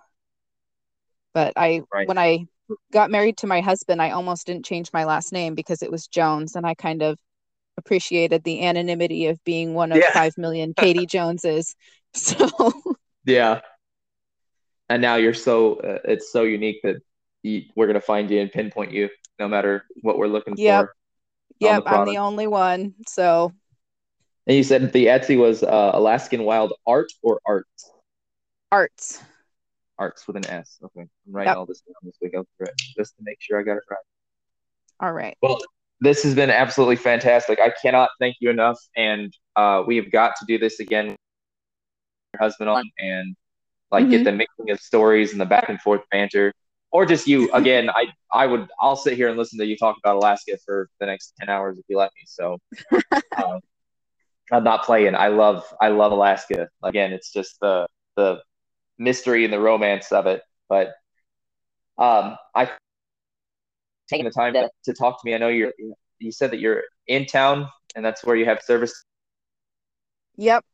[1.34, 2.08] but I right.
[2.08, 2.46] when I
[2.92, 6.08] got married to my husband, I almost didn't change my last name because it was
[6.08, 7.18] Jones, and I kind of
[7.78, 10.12] appreciated the anonymity of being one of yeah.
[10.14, 11.76] five million Katie Joneses.
[12.14, 12.72] So,
[13.26, 13.62] yeah,
[14.90, 16.98] and now you're so uh, it's so unique that
[17.44, 19.10] you, we're gonna find you and pinpoint you
[19.40, 20.86] no matter what we're looking yep.
[20.86, 20.96] for.
[21.60, 22.96] Yep, I'm the only one.
[23.08, 23.54] So
[24.48, 27.92] and you said the Etsy was uh, Alaskan Wild Art or Arts?
[28.72, 29.22] Arts.
[29.98, 30.78] Arts with an S.
[30.84, 31.02] Okay.
[31.02, 31.58] I'm writing yep.
[31.58, 32.34] all this down this week.
[32.98, 33.98] Just to make sure I got it right.
[35.00, 35.38] All right.
[35.42, 35.60] Well,
[36.02, 37.60] this has been absolutely fantastic.
[37.60, 38.80] I cannot thank you enough.
[38.96, 41.08] And uh, we have got to do this again.
[41.08, 41.18] with
[42.34, 43.36] Your husband on and
[43.92, 44.12] like mm-hmm.
[44.12, 46.54] get the mixing of stories and the back and forth banter,
[46.92, 47.90] or just you again.
[47.90, 51.06] I I would I'll sit here and listen to you talk about Alaska for the
[51.06, 52.24] next ten hours if you let me.
[52.26, 52.58] So
[53.38, 53.60] uh,
[54.52, 55.16] I'm not playing.
[55.16, 56.68] I love I love Alaska.
[56.84, 58.42] Again, it's just the the
[58.98, 60.42] mystery and the romance of it.
[60.70, 60.94] But
[61.98, 62.70] um, I
[64.10, 65.34] taking the time to, to talk to me.
[65.34, 65.74] I know you're
[66.20, 68.94] you said that you're in town and that's where you have service.
[70.38, 70.66] Yep.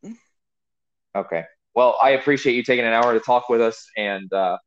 [1.16, 1.44] Okay.
[1.76, 3.86] Well, I appreciate you taking an hour to talk with us.
[3.98, 4.58] And uh,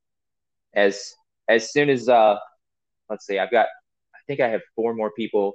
[0.74, 1.12] as
[1.48, 2.36] as soon as uh,
[3.10, 3.66] let's see, I've got
[4.14, 5.54] I think I have four more people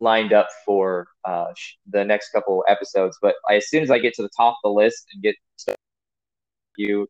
[0.00, 3.18] lined up for uh, sh- the next couple episodes.
[3.20, 5.34] But I, as soon as I get to the top of the list and get
[6.76, 7.06] you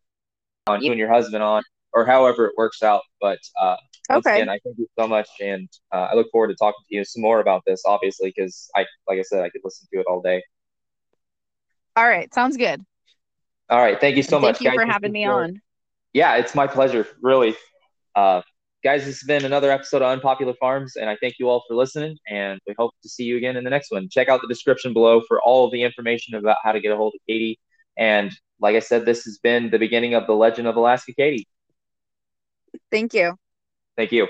[0.67, 1.63] on you and your husband on,
[1.93, 3.03] or however it works out.
[3.21, 3.77] But uh,
[4.11, 4.37] okay.
[4.37, 7.05] again, I thank you so much, and uh, I look forward to talking to you
[7.05, 7.83] some more about this.
[7.87, 10.43] Obviously, because I, like I said, I could listen to it all day.
[11.97, 12.85] All right, sounds good.
[13.69, 14.59] All right, thank you so much.
[14.59, 14.87] Thank you guys.
[14.87, 15.61] for having me on.
[16.13, 17.07] Yeah, it's my pleasure.
[17.23, 17.55] Really.
[18.17, 18.43] Uh,
[18.83, 21.75] guys, this has been another episode of Unpopular Farms, and I thank you all for
[21.75, 22.17] listening.
[22.29, 24.09] And we hope to see you again in the next one.
[24.11, 26.97] Check out the description below for all of the information about how to get a
[26.97, 27.59] hold of Katie.
[27.97, 31.47] And like I said, this has been the beginning of the legend of Alaska Katie.
[32.91, 33.37] Thank you.
[33.97, 34.29] Thank you.